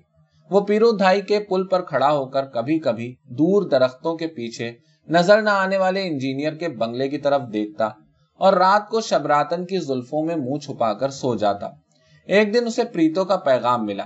وہ 0.51 0.61
پیرو 0.61 0.91
دھائی 0.91 1.21
کے 1.21 1.39
پل 1.41 1.67
پر 1.67 1.83
کھڑا 1.83 2.13
ہو 2.13 2.25
کر 2.27 2.45
کبھی 2.47 2.79
کبھی 2.79 3.15
دور 3.29 3.63
درختوں 3.63 4.17
کے 4.17 4.27
پیچھے 4.27 4.73
نظر 5.09 5.43
نہ 5.43 5.51
آنے 5.51 5.79
والے 5.79 6.07
انجینئر 6.09 6.55
کے 6.55 6.69
بنگلے 6.69 7.09
کی 7.09 7.19
طرف 7.19 7.43
دیکھتا 7.53 7.89
اور 8.41 8.53
رات 8.53 8.89
کو 8.89 9.01
شبراتن 9.01 9.65
کی 9.67 9.79
زلفوں 9.79 10.25
میں 10.25 10.37
منہ 10.37 10.59
چھپا 10.59 10.93
کر 10.93 11.09
سو 11.11 11.35
جاتا۔ 11.35 11.71
ایک 12.29 12.55
دن 12.55 12.67
اسے 12.67 12.85
پریتو 12.85 13.25
کا 13.25 13.37
پیغام 13.37 13.87
ملا۔ 13.87 14.05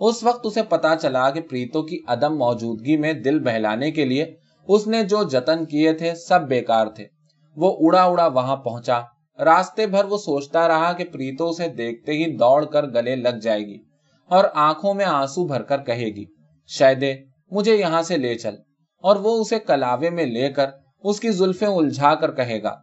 اس 0.00 0.22
وقت 0.22 0.46
اسے 0.46 0.62
پتا 0.62 0.94
چلا 0.96 1.30
کہ 1.30 1.40
پریتو 1.40 1.82
کی 1.82 2.00
عدم 2.06 2.36
موجودگی 2.38 2.96
میں 2.96 3.12
دل 3.12 3.38
بہلانے 3.38 3.90
کے 3.90 4.04
لیے 4.04 4.24
اس 4.68 4.86
نے 4.86 5.02
جو 5.02 5.22
جتن 5.22 5.64
کیے 5.64 5.92
تھے، 5.92 6.14
سب 6.14 6.48
بیکار 6.48 6.86
تھے۔ 6.86 7.06
وہ 7.56 7.76
اڑا 7.80 8.04
اڑا 8.04 8.26
وہاں 8.26 8.56
پہنچا۔ 8.56 9.00
راستے 9.44 9.86
بھر 9.86 10.04
وہ 10.04 10.16
سوچتا 10.16 10.68
رہا 10.68 10.92
کہ 10.92 11.04
پریتو 11.04 11.48
اسے 11.48 11.68
دیکھتے 11.68 12.12
ہی 12.12 12.36
دوڑ 12.36 12.64
کر 12.64 12.86
گلے 12.86 13.16
لگ 13.16 13.38
جائے 13.42 13.60
گی 13.60 13.78
اور 14.28 14.44
آنکھوں 14.54 14.94
میں 14.94 15.04
آنسو 15.04 15.46
بھر 15.46 15.62
کر 15.62 15.82
کہے 15.82 16.06
گی 16.06 16.24
شاید 16.66 17.04
مجھے 17.50 17.76
یہاں 17.76 18.02
سے 18.02 18.16
لے 18.16 18.34
چل۔ 18.34 18.54
اور 19.02 19.16
وہ 19.16 19.40
اسے 19.40 19.58
کلاوے 19.58 20.10
میں 20.10 20.26
لے 20.26 20.52
کر 20.52 20.66
اس 21.04 21.20
کی 21.20 21.30
زلفیں 21.30 21.68
الجھا 21.68 22.14
کر 22.14 22.30
کہے 22.32 22.62
گا، 22.62 22.76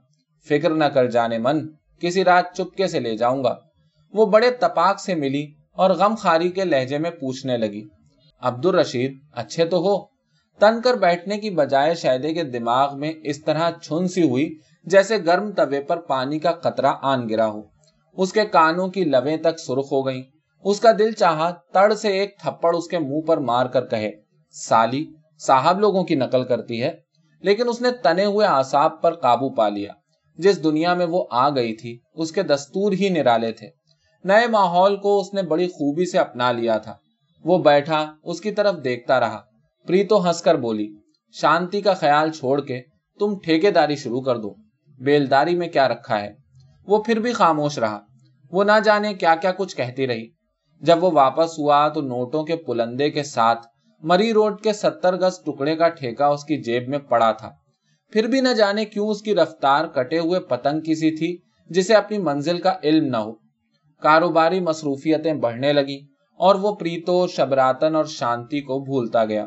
فکر 0.49 0.69
نہ 0.69 0.83
کر 0.83 1.05
جانے 1.05 1.37
من، 1.37 1.67
کسی 2.01 2.23
رات 2.23 2.45
چپکے 2.53 2.87
سے 2.87 2.99
لے 2.99 3.17
جاؤں 3.17 3.43
گا۔ 3.43 3.55
وہ 4.13 4.25
بڑے 4.25 4.51
تپاک 4.51 4.99
سے 4.99 5.15
ملی 5.15 5.51
اور 5.73 5.89
غم 5.89 6.15
خاری 6.15 6.49
کے 6.49 6.65
لہجے 6.65 6.97
میں 6.97 7.11
پوچھنے 7.11 7.57
لگی 7.57 7.83
عبد 8.41 8.65
الرشید 8.65 9.17
اچھے 9.31 9.65
تو 9.65 9.77
ہو؟ 9.77 10.12
تن 10.59 10.81
کر 10.81 10.93
بیٹھنے 10.93 11.37
کی 11.37 11.49
بجائے 11.49 11.95
شہدے 11.95 12.33
کے 12.33 12.43
دماغ 12.43 12.99
میں 12.99 13.13
اس 13.23 13.43
طرح 13.43 13.71
چھن 13.71 14.07
سی 14.07 14.29
ہوئی 14.29 14.57
جیسے 14.83 15.17
گرم 15.25 15.51
توے 15.51 15.81
پر 15.81 15.99
پانی 15.99 16.39
کا 16.39 16.51
قطرہ 16.51 16.91
آن 17.01 17.29
گرا 17.29 17.47
ہو۔ 17.47 17.61
اس 18.17 18.33
کے 18.33 18.45
کانوں 18.45 18.87
کی 18.87 19.03
لویں 19.03 19.37
تک 19.37 19.59
سرخ 19.59 19.91
ہو 19.91 20.05
گئی 20.05 20.23
اس 20.63 20.79
کا 20.79 20.91
دل 20.99 21.11
چاہا 21.11 21.51
تڑ 21.73 21.93
سے 21.93 22.07
ایک 22.07 22.37
تھپڑ 22.39 22.77
اس 22.77 22.87
کے 22.87 22.99
منہ 22.99 23.21
پر 23.21 23.37
مار 23.37 23.65
کر 23.65 23.85
کہے، 23.85 24.11
سالی، 24.51 25.05
صاحب 25.39 25.79
لوگوں 25.79 26.03
کی 26.03 26.15
نقل 26.15 26.43
کرتی 26.43 26.83
ہے۔ 26.83 26.91
لیکن 27.41 27.69
اس 27.69 27.81
نے 27.81 27.91
تنے 27.91 28.25
ہوئے 28.25 28.47
آساب 28.47 29.01
پر 29.01 29.13
قابو 29.13 29.49
پا 29.49 29.69
لیا۔ 29.69 29.93
جس 30.37 30.63
دنیا 30.63 30.93
میں 30.93 31.05
وہ 31.05 31.25
آ 31.31 31.49
گئی 31.49 31.75
تھی، 31.75 31.99
اس 32.13 32.31
کے 32.31 32.43
دستور 32.43 32.91
ہی 32.91 33.09
نرالے 33.09 33.51
تھے۔ 33.51 33.69
نئے 34.23 34.47
ماحول 34.47 34.95
کو 34.95 35.19
اس 35.19 35.33
نے 35.33 35.41
بڑی 35.41 35.67
خوبی 35.67 36.05
سے 36.05 36.19
اپنا 36.19 36.51
لیا 36.51 36.77
تھا۔ 36.77 36.95
وہ 37.45 37.57
بیٹھا، 37.57 38.15
اس 38.23 38.41
کی 38.41 38.51
طرف 38.51 38.75
دیکھتا 38.83 39.19
رہا۔ 39.19 39.41
پریتو 39.87 40.27
ہنس 40.27 40.41
کر 40.41 40.55
بولی، 40.55 40.93
شانتی 41.31 41.81
کا 41.81 41.93
خیال 41.93 42.31
چھوڑ 42.31 42.61
کے 42.61 42.81
تم 43.19 43.39
ٹھیکے 43.39 43.71
داری 43.71 43.95
شروع 43.95 44.21
کر 44.21 44.37
دو۔ 44.37 44.55
بیلداری 44.99 45.55
میں 45.55 45.67
کیا 45.67 45.87
رکھا 45.87 46.21
ہے؟ 46.21 46.33
وہ 46.87 47.03
پھر 47.03 47.19
بھی 47.19 47.33
خاموش 47.33 47.79
رہا۔ 47.79 47.99
وہ 48.51 48.63
نہ 48.63 48.79
جانے 48.85 49.13
کیا 49.13 49.35
کیا 49.35 49.51
کچھ 49.51 49.75
کہتی 49.75 50.07
رہی۔ 50.07 50.27
جب 50.81 51.03
وہ 51.03 51.11
واپس 51.11 51.59
ہوا 51.59 51.87
تو 51.87 52.01
نوٹوں 52.01 52.43
کے 52.43 52.55
پلندے 52.55 53.09
کے 53.09 53.23
ساتھ 53.23 53.67
مری 54.03 54.33
روڈ 54.33 54.61
کے 54.61 54.73
ستر 54.73 55.15
گز 55.15 55.39
ٹکڑے 55.45 55.75
کا 55.75 55.89
ٹھیکا 55.89 56.27
اس 56.27 56.43
کی 56.43 56.57
جیب 56.57 56.89
میں 56.89 56.99
پڑا 56.99 57.31
تھا۔ 57.31 57.51
پھر 58.11 58.27
بھی 58.27 58.41
نہ 58.41 58.49
جانے 58.49 58.85
کیوں 58.85 59.07
اس 59.07 59.21
کی 59.21 59.35
رفتار 59.35 59.85
کٹے 59.85 60.19
ہوئے 60.19 60.39
پتنگ 60.39 60.79
کسی 60.79 61.17
تھی، 61.17 61.37
جسے 61.69 61.93
اپنی 61.93 62.17
منزل 62.17 62.61
کا 62.61 62.73
علم 62.83 63.05
نہ 63.05 63.17
ہو۔ 63.17 63.33
کاروباری 64.01 64.59
مصروفیتیں 64.59 65.33
بڑھنے 65.33 65.73
لگی 65.73 65.99
اور 66.37 66.55
وہ 66.55 66.75
پریتو، 66.75 67.27
شبراتن 67.27 67.95
اور 67.95 68.05
شانتی 68.05 68.61
کو 68.61 68.79
بھولتا 68.79 69.25
گیا۔ 69.25 69.45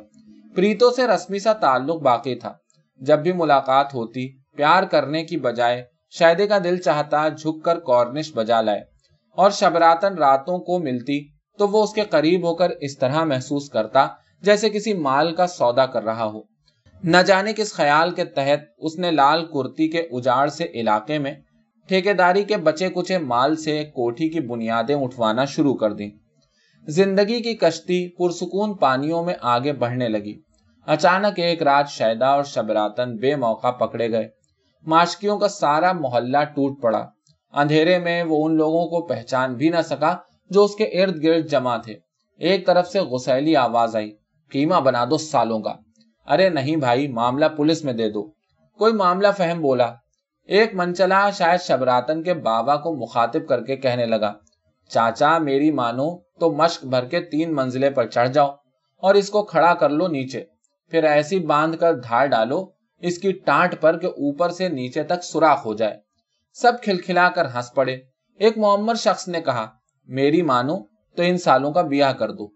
پریتو 0.56 0.90
سے 0.90 1.06
رسمی 1.06 1.38
سا 1.38 1.52
تعلق 1.52 2.02
باقی 2.02 2.34
تھا۔ 2.34 2.52
جب 3.00 3.18
بھی 3.18 3.32
ملاقات 3.32 3.94
ہوتی، 3.94 4.28
پیار 4.56 4.82
کرنے 4.82 5.24
کی 5.24 5.36
بجائے 5.36 5.84
شاید 6.10 6.48
کا 6.48 6.58
دل 6.64 6.76
چاہتا 6.76 7.28
جھک 7.28 7.64
کر 7.64 7.78
کورنش 7.80 8.32
بجا 8.34 8.60
لائے۔ 8.60 8.80
اور 9.36 9.50
شبراتن 9.50 10.14
راتوں 10.14 10.58
کو 10.58 10.78
ملتی 10.78 11.28
تو 11.58 11.68
وہ 11.68 11.82
اس 11.82 11.92
کے 11.92 12.02
قریب 12.10 12.46
ہو 12.46 12.54
کر 12.54 12.70
اس 12.80 12.98
طرح 12.98 13.24
محسوس 13.24 13.70
کرتا 13.70 14.06
جیسے 14.42 14.70
کسی 14.70 14.94
مال 14.94 15.34
کا 15.34 15.46
سودا 15.46 15.86
کر 15.86 16.04
رہا 16.04 16.24
ہو۔ 16.24 16.40
نہ 17.04 17.16
جانے 17.26 17.52
کس 17.52 17.74
خیال 17.74 18.10
کے 18.10 18.24
تحت 18.24 18.60
اس 18.78 18.98
نے 18.98 19.10
لال 19.10 19.44
کرتی 19.44 19.88
کے 19.88 19.98
اجاڑ 19.98 20.48
سے 20.48 20.64
علاقے 20.64 21.18
میں 21.18 21.34
ٹھیکیداری 21.88 22.44
کے 22.44 22.56
بچے 22.56 22.88
کچے 22.88 23.18
مال 23.18 23.56
سے 23.56 23.84
کوٹھی 23.84 24.28
کی 24.28 24.40
بنیادیں 24.40 24.94
اٹھوانا 24.94 25.44
شروع 25.44 25.74
کر 25.74 25.92
دی 25.92 26.10
زندگی 26.88 27.40
کی 27.40 27.54
کشتی 27.54 28.08
پرسکون 28.08 28.74
پانیوں 28.74 29.24
میں 29.24 29.34
آگے 29.40 29.72
بڑھنے 29.72 30.08
لگی۔ 30.08 30.45
اچانک 30.86 31.38
ایک 31.38 31.62
رات 31.62 31.88
شیدا 31.88 32.26
اور 32.26 32.44
شبراتن 32.44 33.16
بے 33.16 33.36
موقع 33.36 33.70
پکڑے 33.70 34.10
گئے۔ 34.10 34.28
ماشکیوں 34.86 35.38
کا 35.38 35.48
سارا 35.48 35.92
محلہ 35.92 36.38
ٹوٹ 36.38 36.82
پڑا۔ 36.82 37.06
اندھیرے 37.52 37.98
میں 37.98 38.22
وہ 38.22 38.46
ان 38.46 38.56
لوگوں 38.56 38.86
کو 38.86 39.06
پہچان 39.06 39.54
بھی 39.54 39.68
نہ 39.68 39.80
سکا 39.84 40.16
جو 40.50 40.64
اس 40.64 40.74
کے 40.74 40.84
ارد 40.84 41.22
گرد 41.22 41.46
جمع 41.46 41.76
تھے۔ 41.76 41.94
ایک 42.38 42.66
طرف 42.66 42.88
سے 42.88 43.00
غسیلی 43.00 43.56
آواز 43.56 43.96
آئی، 43.96 44.16
قیمہ 44.52 44.74
بنا 44.74 45.04
دو 45.04 45.18
سالوں 45.18 45.60
کا۔ 45.60 45.74
ارے 46.26 46.48
نہیں 46.48 46.76
بھائی، 46.76 47.08
معاملہ 47.08 47.46
پولیس 47.56 47.84
میں 47.84 47.92
دے 47.92 48.10
دو۔ 48.10 48.22
کوئی 48.78 48.92
معاملہ 48.92 49.28
فہم 49.36 49.62
بولا۔ 49.62 49.92
ایک 50.44 50.74
منچلا 50.74 51.30
شاید 51.30 51.60
شبراتن 51.60 52.22
کے 52.22 52.34
بابا 52.34 52.76
کو 52.76 52.96
مخاطب 52.96 53.48
کر 53.48 53.64
کے 53.64 53.76
کہنے 53.76 54.06
لگا، 54.06 54.34
چاچا 54.88 55.38
میری 55.38 55.70
مانو 55.70 56.18
تو 56.18 56.52
مشق 56.52 56.84
بھر 56.84 57.04
کے 57.04 57.20
تین 57.20 57.54
منزلے 57.54 57.90
پر 57.90 58.06
چڑھ 58.06 58.28
جاؤ 58.28 58.50
اور 59.02 59.14
اس 59.14 59.30
کو 59.30 59.42
کھڑا 59.42 59.74
کر 59.74 59.90
لو 59.90 60.06
نیچے۔ 60.06 60.55
پھر 60.90 61.04
ایسی 61.04 61.38
باندھ 61.38 61.76
کر 61.76 61.94
دھار 61.94 62.26
ڈالو، 62.26 62.66
اس 62.98 63.18
کی 63.18 63.32
ٹانٹ 63.32 63.74
پر 63.80 63.98
کہ 63.98 64.06
اوپر 64.06 64.50
سے 64.50 64.68
نیچے 64.68 65.02
تک 65.02 65.24
سوراخ 65.24 65.66
ہو 65.66 65.74
جائے۔ 65.74 65.96
سب 66.54 66.72
کھلکھلا 66.82 67.28
کر 67.28 67.44
ہنس 67.44 67.74
پڑے۔ 67.74 67.96
ایک 68.40 68.58
معمر 68.58 68.94
شخص 68.94 69.28
نے 69.28 69.40
کہا، 69.40 69.66
میری 70.06 70.42
مانو، 70.42 70.78
تو 71.16 71.22
ان 71.22 71.36
سالوں 71.36 71.72
کا 71.72 71.82
بیاہ 71.82 72.12
کر 72.12 72.30
دو۔ 72.30 72.48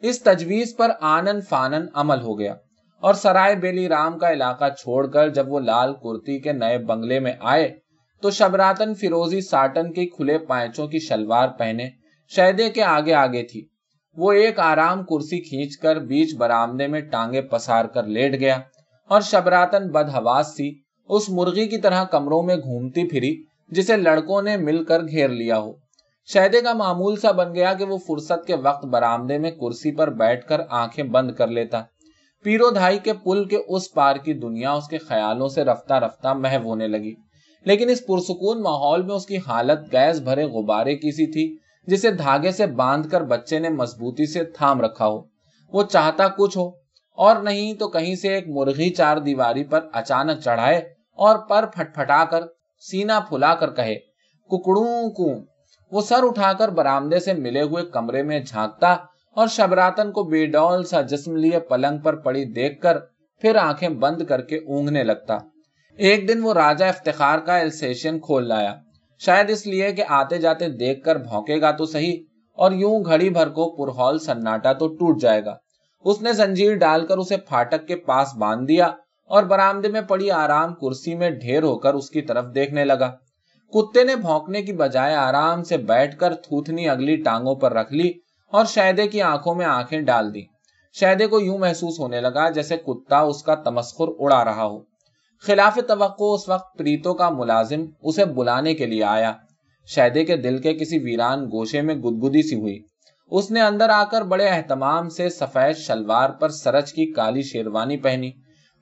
اس 0.00 0.22
تجویز 0.22 0.76
پر 0.76 0.90
آنن 1.00 1.40
فانن 1.40 1.86
عمل 1.94 2.20
ہو 2.20 2.38
گیا 2.38 2.54
اور 3.02 3.14
سرائے 3.14 3.54
بیلی 3.54 3.88
رام 3.88 4.18
کا 4.18 4.32
علاقہ 4.32 4.64
چھوڑ 4.78 5.06
کر 5.06 5.28
جب 5.28 5.52
وہ 5.52 5.60
لال 5.60 5.94
کرتی 5.94 6.40
کے 6.40 6.52
نئے 6.52 6.78
بنگلے 6.78 7.20
میں 7.20 7.32
آئے، 7.40 7.78
تو 8.22 8.30
شبراتن 8.30 8.94
فیروزی 8.94 9.40
ساٹن 9.40 9.92
کی 9.92 10.06
کھلے 10.06 10.38
پائچوں 10.38 10.86
کی 10.88 10.98
شلوار 10.98 11.48
پہنے 11.48 11.90
شہدے 12.28 12.70
کے 12.70 12.82
آگے 12.82 13.14
آگے 13.14 13.42
تھی۔ 13.42 13.68
وہ 14.16 14.32
ایک 14.32 14.58
آرام 14.58 15.02
کرسی 15.04 15.40
کھینچ 15.40 15.76
کر 15.76 15.96
بیچ 15.96 16.34
برامدے 16.34 16.86
میں 16.86 17.00
ٹانگے 17.00 17.42
پسار 17.42 17.84
کر 17.84 18.04
لیٹ 18.06 18.40
گیا 18.40 18.58
اور 19.08 19.20
شبراتن 19.20 19.90
بدہواس 19.90 20.56
سی 20.56 20.70
اس 21.08 21.28
مرغی 21.28 21.68
کی 21.68 21.78
طرح 21.78 22.04
کمروں 22.04 22.42
میں 22.42 22.56
گھومتی 22.56 23.08
پھری 23.08 23.42
جسے 23.70 23.96
لڑکوں 23.96 24.42
نے 24.42 24.56
مل 24.56 24.84
کر 24.84 25.02
گھیر 25.02 25.28
لیا 25.28 25.58
ہو۔ 25.58 25.72
شہدے 26.26 26.60
کا 26.60 26.72
معمول 26.72 27.16
سا 27.16 27.30
بن 27.30 27.54
گیا 27.54 27.74
کہ 27.74 27.84
وہ 27.84 27.98
فرصت 27.98 28.46
کے 28.46 28.56
وقت 28.56 28.84
برامدے 28.84 29.38
میں 29.38 29.50
کرسی 29.50 29.96
پر 29.96 30.10
بیٹھ 30.10 30.46
کر 30.46 30.60
آنکھیں 30.70 31.04
بند 31.04 31.32
کر 31.32 31.48
لیتا۔ 31.48 31.82
پیرو 32.42 32.70
دھائی 32.70 32.98
کے 32.98 33.12
پل 33.12 33.44
کے 33.44 33.56
اس 33.68 33.92
پار 33.92 34.16
کی 34.16 34.32
دنیا 34.32 34.72
اس 34.72 34.88
کے 34.88 34.98
خیالوں 34.98 35.48
سے 35.48 35.64
رفتہ 35.64 35.94
رفتہ 35.94 36.28
محو 36.28 36.62
ہونے 36.64 36.88
لگی۔ 36.88 37.14
لیکن 37.64 37.88
اس 37.88 38.06
پرسکون 38.06 38.62
ماحول 38.62 39.02
میں 39.02 39.14
اس 39.14 39.26
کی 39.26 39.36
حالت 39.36 39.92
گیس 39.92 40.20
بھرے 40.20 40.44
غبارے 40.44 40.96
کی 40.96 41.10
سی 41.10 41.26
تھی۔ 41.26 41.61
جسے 41.86 42.10
دھاگے 42.10 42.52
سے 42.52 42.66
باندھ 42.66 43.08
کر 43.08 43.20
بچے 43.20 43.58
نے 43.58 43.68
مضبوطی 43.68 44.26
سے 44.26 44.44
تھام 44.44 44.80
رکھا 44.80 45.06
ہو۔ 45.06 45.22
وہ 45.72 45.82
چاہتا 45.82 46.28
کچھ 46.28 46.58
ہو۔ 46.58 46.70
اور 47.16 47.36
نہیں 47.36 47.74
تو 47.74 47.88
کہیں 47.88 48.14
سے 48.14 48.34
ایک 48.34 48.48
مرغی 48.48 48.90
چار 48.90 49.16
دیواری 49.16 49.64
پر 49.64 49.80
اچانک 49.92 50.40
چڑھائے 50.44 50.78
اور 51.12 51.38
پر 51.38 51.66
پھٹ 51.66 51.94
پھٹا 51.94 52.24
کر 52.24 52.40
سینا 52.80 53.20
پھلا 53.20 53.54
کر 53.54 53.70
کہے، 53.70 53.94
ککڑوں 54.50 55.10
کو 55.10 55.32
وہ 55.92 56.00
سر 56.00 56.22
اٹھا 56.22 56.52
کر 56.52 56.68
برامدے 56.68 57.20
سے 57.20 57.32
ملے 57.32 57.62
ہوئے 57.62 57.84
کمرے 57.84 58.22
میں 58.22 58.40
جھانکتا 58.40 58.92
اور 59.36 59.46
شبراتن 59.46 60.12
کو 60.12 60.22
بے 60.22 60.46
ڈول 60.46 60.84
سا 60.84 61.00
جسم 61.00 61.36
لیے 61.36 61.58
پلنگ 61.58 61.98
پر 61.98 62.16
پڑی 62.16 62.44
دیکھ 62.44 62.80
کر 62.80 62.98
پھر 63.40 63.56
آنکھیں 63.56 63.88
بند 63.88 64.22
کر 64.22 64.40
کے 64.40 64.56
اونگنے 64.56 65.04
لگتا۔ 65.04 65.38
ایک 65.96 66.28
دن 66.28 66.42
وہ 66.42 66.54
راجا 66.54 66.86
افتخار 66.86 67.38
کا 67.38 67.58
السیشن 67.58 68.18
کھول 68.18 68.48
لایا۔ 68.48 68.74
شاید 69.22 69.50
اس 69.50 69.66
لیے 69.66 69.90
کہ 69.92 70.04
آتے 70.10 70.38
جاتے 70.38 70.68
دیکھ 70.78 71.02
کر 71.04 71.16
بھونکے 71.18 71.60
گا 71.60 71.70
تو 71.70 71.84
صحیح، 71.86 72.22
اور 72.58 72.72
یوں 72.72 72.98
گھڑی 73.04 73.28
بھر 73.30 73.48
کو 73.48 73.68
پرہول 73.76 74.18
سناٹا 74.18 74.72
تو 74.72 74.88
ٹوٹ 74.96 75.20
جائے 75.20 75.44
گا۔ 75.44 75.54
اس 76.04 76.20
نے 76.22 76.32
زنجیر 76.32 76.74
ڈال 76.76 77.06
کر 77.06 77.18
اسے 77.18 77.36
پھاٹک 77.48 77.86
کے 77.88 77.96
پاس 78.06 78.34
باندھ 78.38 78.66
دیا 78.68 78.86
اور 79.30 79.42
برامدے 79.44 79.88
میں 79.88 80.00
پڑی 80.08 80.30
آرام 80.30 80.74
کرسی 80.74 81.14
میں 81.14 81.30
ڈھیر 81.40 81.62
ہو 81.62 81.78
کر 81.78 81.94
اس 81.94 82.10
کی 82.10 82.22
طرف 82.22 82.44
دیکھنے 82.54 82.84
لگا۔ 82.84 83.10
کتے 83.72 84.02
نے 84.04 84.16
بھونکنے 84.16 84.62
کی 84.62 84.72
بجائے 84.72 85.14
آرام 85.16 85.62
سے 85.62 85.76
بیٹھ 85.86 86.16
کر 86.18 86.34
تھوتنی 86.34 86.88
اگلی 86.88 87.16
ٹانگوں 87.22 87.54
پر 87.54 87.72
رکھ 87.72 87.92
لی 87.92 88.12
اور 88.52 88.64
شہدے 88.64 89.06
کی 89.08 89.22
آنکھوں 89.22 89.54
میں 89.54 89.66
آنکھیں 89.66 90.00
ڈال 90.00 90.34
دی 90.34 90.42
شہدے 90.96 91.26
کو 91.26 91.40
یوں 91.40 91.58
محسوس 91.58 91.98
ہونے 91.98 92.20
لگا 92.20 92.48
جیسے 92.50 92.76
کتا 92.76 93.20
اس 93.20 93.42
کا 93.42 93.54
تمسخر 93.64 94.08
اڑا 94.18 94.44
رہا 94.44 94.64
ہو۔ 94.64 94.78
خلاف 95.46 95.78
توقع 95.88 96.24
اس 96.24 96.48
وقت 96.48 96.78
پریتو 96.78 97.14
کا 97.14 97.30
ملازم 97.30 97.84
اسے 98.02 98.24
بلانے 98.24 98.74
کے 98.74 98.86
لیے 98.86 99.04
آیا۔ 99.04 99.32
شہدے 99.86 100.24
کے 100.24 100.36
دل 100.36 100.58
کے 100.58 100.74
کسی 100.74 100.98
ویران 100.98 101.44
گوشے 101.44 101.80
میں 101.80 101.94
گدگدی 101.94 102.42
سی 102.42 102.60
ہوئی۔ 102.60 102.82
اس 103.30 103.50
نے 103.50 103.60
اندر 103.60 103.88
آ 103.88 104.04
کر 104.04 104.22
بڑے 104.22 104.48
اہتمام 104.48 105.08
سے 105.08 105.28
سفید 105.28 105.76
شلوار 105.76 106.30
پر 106.30 106.48
سرج 106.48 106.92
کی 106.92 107.12
کالی 107.12 107.42
شیروانی 107.42 107.96
پہنی۔ 107.96 108.30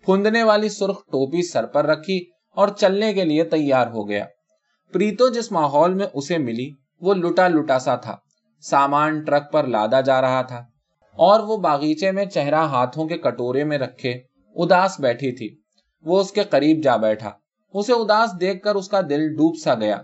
پھندنے 0.06 0.42
والی 0.42 0.68
سرخ 0.68 0.96
ٹوپی 0.96 1.42
سر 1.42 1.66
پر 1.66 1.86
رکھی 1.86 2.24
اور 2.56 2.68
چلنے 2.68 3.12
کے 3.12 3.24
لیے 3.24 3.44
تیار 3.44 3.86
ہو 3.86 4.08
گیا۔ 4.08 4.24
پریتو 4.92 5.28
جس 5.28 5.52
ماحول 5.52 5.94
میں 5.94 6.06
اسے 6.14 6.38
ملی، 6.38 6.70
وہ 7.00 7.14
لٹا 7.14 7.48
لٹا 7.48 7.78
سا 7.78 7.96
تھا۔ 7.96 8.16
سامان 8.60 9.24
ٹرک 9.24 9.52
پر 9.52 9.64
لادا 9.64 10.00
جا 10.00 10.20
رہا 10.20 10.42
تھا۔ 10.42 10.58
اور 11.12 11.40
وہ 11.40 11.56
باغیچے 11.56 12.12
میں 12.12 12.24
چہرہ 12.24 12.54
ہاتھوں 12.54 13.08
کے 13.08 13.18
کٹورے 13.18 13.64
میں 13.64 13.78
رکھے، 13.78 14.10
اداس 14.56 15.00
بیٹھی 15.00 15.32
تھی۔ 15.32 15.60
وہ 16.02 16.20
اس 16.20 16.32
کے 16.32 16.42
قریب 16.42 16.82
جا 16.82 16.96
بیٹھا۔ 16.96 17.30
اسے 17.74 17.92
اداس 17.92 18.40
دیکھ 18.40 18.62
کر 18.62 18.74
اس 18.74 18.88
کا 18.88 19.00
دل 19.00 19.28
ڈوب 19.28 19.56
سا 19.64 19.74
گیا۔ 19.74 20.02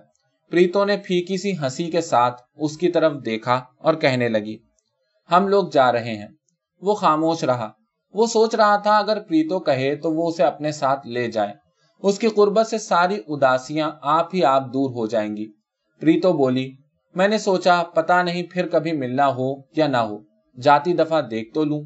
پریتو 0.50 0.84
نے 0.84 0.96
پھیکی 0.96 1.36
سی 1.36 1.58
ہنسی 1.58 1.90
کے 1.90 2.00
ساتھ 2.00 2.42
اس 2.56 2.78
کی 2.78 2.88
طرف 2.88 3.12
دیکھا 3.24 3.64
اور 3.78 3.94
کہنے 3.94 4.28
لگی، 4.28 4.58
ہم 5.30 5.48
لوگ 5.48 5.64
جا 5.72 5.92
رہے 5.92 6.14
ہیں۔ 6.14 6.28
وہ 6.80 6.94
خاموش 6.94 7.44
رہا۔ 7.44 7.70
وہ 8.14 8.26
سوچ 8.26 8.54
رہا 8.54 8.76
تھا، 8.76 8.96
اگر 8.96 9.20
پریتو 9.20 9.58
کہے 9.58 9.96
تو 9.96 10.12
وہ 10.12 10.28
اسے 10.28 10.44
اپنے 10.44 10.72
ساتھ 10.72 11.06
لے 11.06 11.30
جائے۔ 11.30 11.54
اس 12.02 12.18
کی 12.18 12.28
قربت 12.28 12.66
سے 12.66 12.78
ساری 12.78 13.20
اداسیاں 13.28 13.90
آپ 14.02 14.34
ہی 14.34 14.44
آپ 14.44 14.62
دور 14.72 14.90
ہو 14.90 15.06
جائیں 15.06 15.36
گی۔ 15.36 15.52
پریتو 16.00 16.32
بولی، 16.32 16.72
میں 17.14 17.28
نے 17.28 17.38
سوچا 17.38 17.82
پتا 17.94 18.22
نہیں 18.22 18.42
پھر 18.42 18.68
کبھی 18.68 18.92
ملنا 18.92 19.34
ہو 19.34 19.54
یا 19.76 19.86
نہ 19.86 19.96
ہو۔ 19.96 20.18
جاتی 20.62 20.92
دفعہ 20.92 21.20
دیکھ 21.20 21.54
تو 21.54 21.64
لوں۔ 21.64 21.82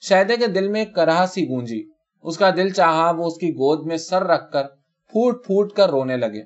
شہدے 0.00 0.36
کے 0.36 0.46
دل 0.46 0.68
میں 0.68 0.84
کرا 0.84 1.24
سی 1.28 1.48
گونجی۔ 1.48 1.97
اس 2.22 2.38
کا 2.38 2.50
دل 2.50 2.70
چاہا 2.70 3.10
وہ 3.10 3.26
اس 3.26 3.36
کی 3.38 3.50
گود 3.50 3.86
میں 3.86 3.96
سر 3.96 4.24
رکھ 4.24 4.52
کر 4.52 4.62
پھوٹ 5.10 5.44
پھوٹ 5.44 5.72
کر 5.72 5.90
رونے 5.90 6.16
لگے۔ 6.16 6.42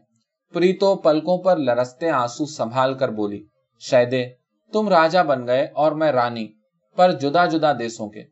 پریتو 0.53 0.95
پلکوں 0.95 1.39
پر 1.39 1.57
لرستے 1.57 2.11
آنسو 2.11 2.47
سنبھال 2.47 2.95
کر 2.95 3.09
بولی، 3.09 3.45
شہدے، 3.81 4.27
تم 4.73 4.89
راجا 4.89 5.23
بن 5.23 5.47
گئے 5.47 5.67
اور 5.75 5.93
میں 5.93 6.13
رانی، 6.13 6.49
پر 6.97 7.13
جدا 7.13 7.47
جدا 7.47 7.73
دیسوں 7.73 8.09
کے۔ 8.09 8.23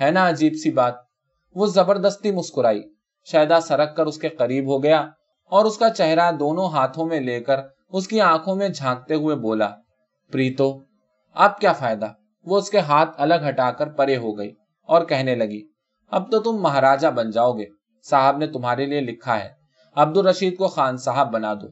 ہے 0.00 0.10
نا 0.10 0.28
عجیب 0.28 0.52
سی 0.54 0.70
بات۔ 0.70 0.94
وہ 1.54 1.66
زبردستی 1.66 2.30
مسکرائی۔ 2.30 2.82
شہدا 3.24 3.60
سرک 3.60 3.96
کر 3.96 4.06
اس 4.06 4.18
کے 4.18 4.28
قریب 4.28 4.68
ہو 4.68 4.82
گیا 4.82 5.00
اور 5.44 5.64
اس 5.64 5.78
کا 5.78 5.90
چہرہ 5.90 6.32
دونوں 6.32 6.68
ہاتھوں 6.68 7.06
میں 7.06 7.20
لے 7.20 7.40
کر 7.40 7.56
اس 7.92 8.08
کی 8.08 8.20
آنکھوں 8.20 8.56
میں 8.56 8.68
جھانکتے 8.68 9.14
ہوئے 9.14 9.36
بولا، 9.36 9.70
پریتو، 10.32 10.78
اب 11.34 11.58
کیا 11.60 11.72
فائدہ؟ 11.72 12.06
وہ 12.44 12.58
اس 12.58 12.70
کے 12.70 12.78
ہاتھ 12.78 13.10
الگ 13.16 13.48
ہٹا 13.48 13.70
کر 13.70 13.86
پرے 13.86 14.16
ہو 14.16 14.38
گئی 14.38 14.54
اور 14.88 15.04
کہنے 15.04 15.34
لگی 15.34 15.77
اب 16.10 16.30
تو 16.30 16.40
تم 16.40 16.62
مہاراجا 16.62 17.10
بن 17.10 17.30
جاؤ 17.30 17.52
گے۔ 17.52 17.64
صاحب 18.10 18.36
نے 18.36 18.46
تمہارے 18.46 18.86
لیے 18.86 19.00
لکھا 19.00 19.40
ہے۔ 19.40 19.48
عبد 19.96 20.16
الرشید 20.16 20.56
کو 20.56 20.66
خان 20.68 20.96
صاحب 20.96 21.32
بنا 21.32 21.54
دو۔ 21.54 21.66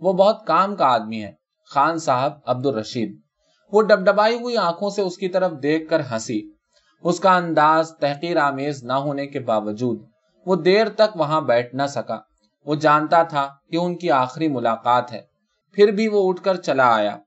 وہ 0.00 0.12
بہت 0.12 0.46
کام 0.46 0.76
کا 0.76 0.86
آدمی 0.86 1.24
ہے۔ 1.24 1.32
خان 1.70 1.98
صاحب 1.98 2.32
عبد 2.46 2.66
الرشید 2.66 3.20
وہ 3.72 3.82
ڈب 3.82 4.06
ڈبائی 4.06 4.36
ہوئی 4.36 4.56
آنکھوں 4.56 4.90
سے 4.90 5.02
اس 5.02 5.16
کی 5.16 5.28
طرف 5.28 5.52
دیکھ 5.62 5.90
کر 5.90 6.00
ہنسی۔ 6.00 6.52
اس 7.02 7.20
کا 7.20 7.36
انداز 7.36 7.92
تحقیر 8.00 8.36
آمیز 8.36 8.84
نہ 8.84 8.92
ہونے 8.92 9.26
کے 9.26 9.40
باوجود 9.40 10.02
وہ 10.46 10.56
دیر 10.56 10.88
تک 10.88 11.16
وہاں 11.16 11.40
بیٹھ 11.40 11.74
نہ 11.74 11.86
سکا۔ 11.88 12.18
وہ 12.66 12.74
جانتا 12.74 13.22
تھا 13.22 13.48
کہ 13.70 13.76
ان 13.76 13.98
کی 13.98 14.10
آخری 14.10 14.48
ملاقات 14.48 15.12
ہے۔ 15.12 15.22
پھر 15.72 15.92
بھی 15.92 16.08
وہ 16.08 16.28
اٹھ 16.28 16.42
کر 16.42 16.56
چلا 16.56 16.94
آیا۔ 16.94 17.18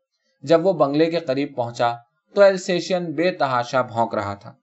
جب 0.41 0.65
وہ 0.65 0.73
بنگلے 0.73 1.05
کے 1.05 1.19
قریب 1.19 1.55
پہنچا 1.55 1.95
تو 2.35 2.41
ایلسیشن 2.41 3.11
بے 3.11 3.31
تحاشا 3.31 3.81
بھونک 3.81 4.15
رہا 4.15 4.33
تھا۔ 4.33 4.53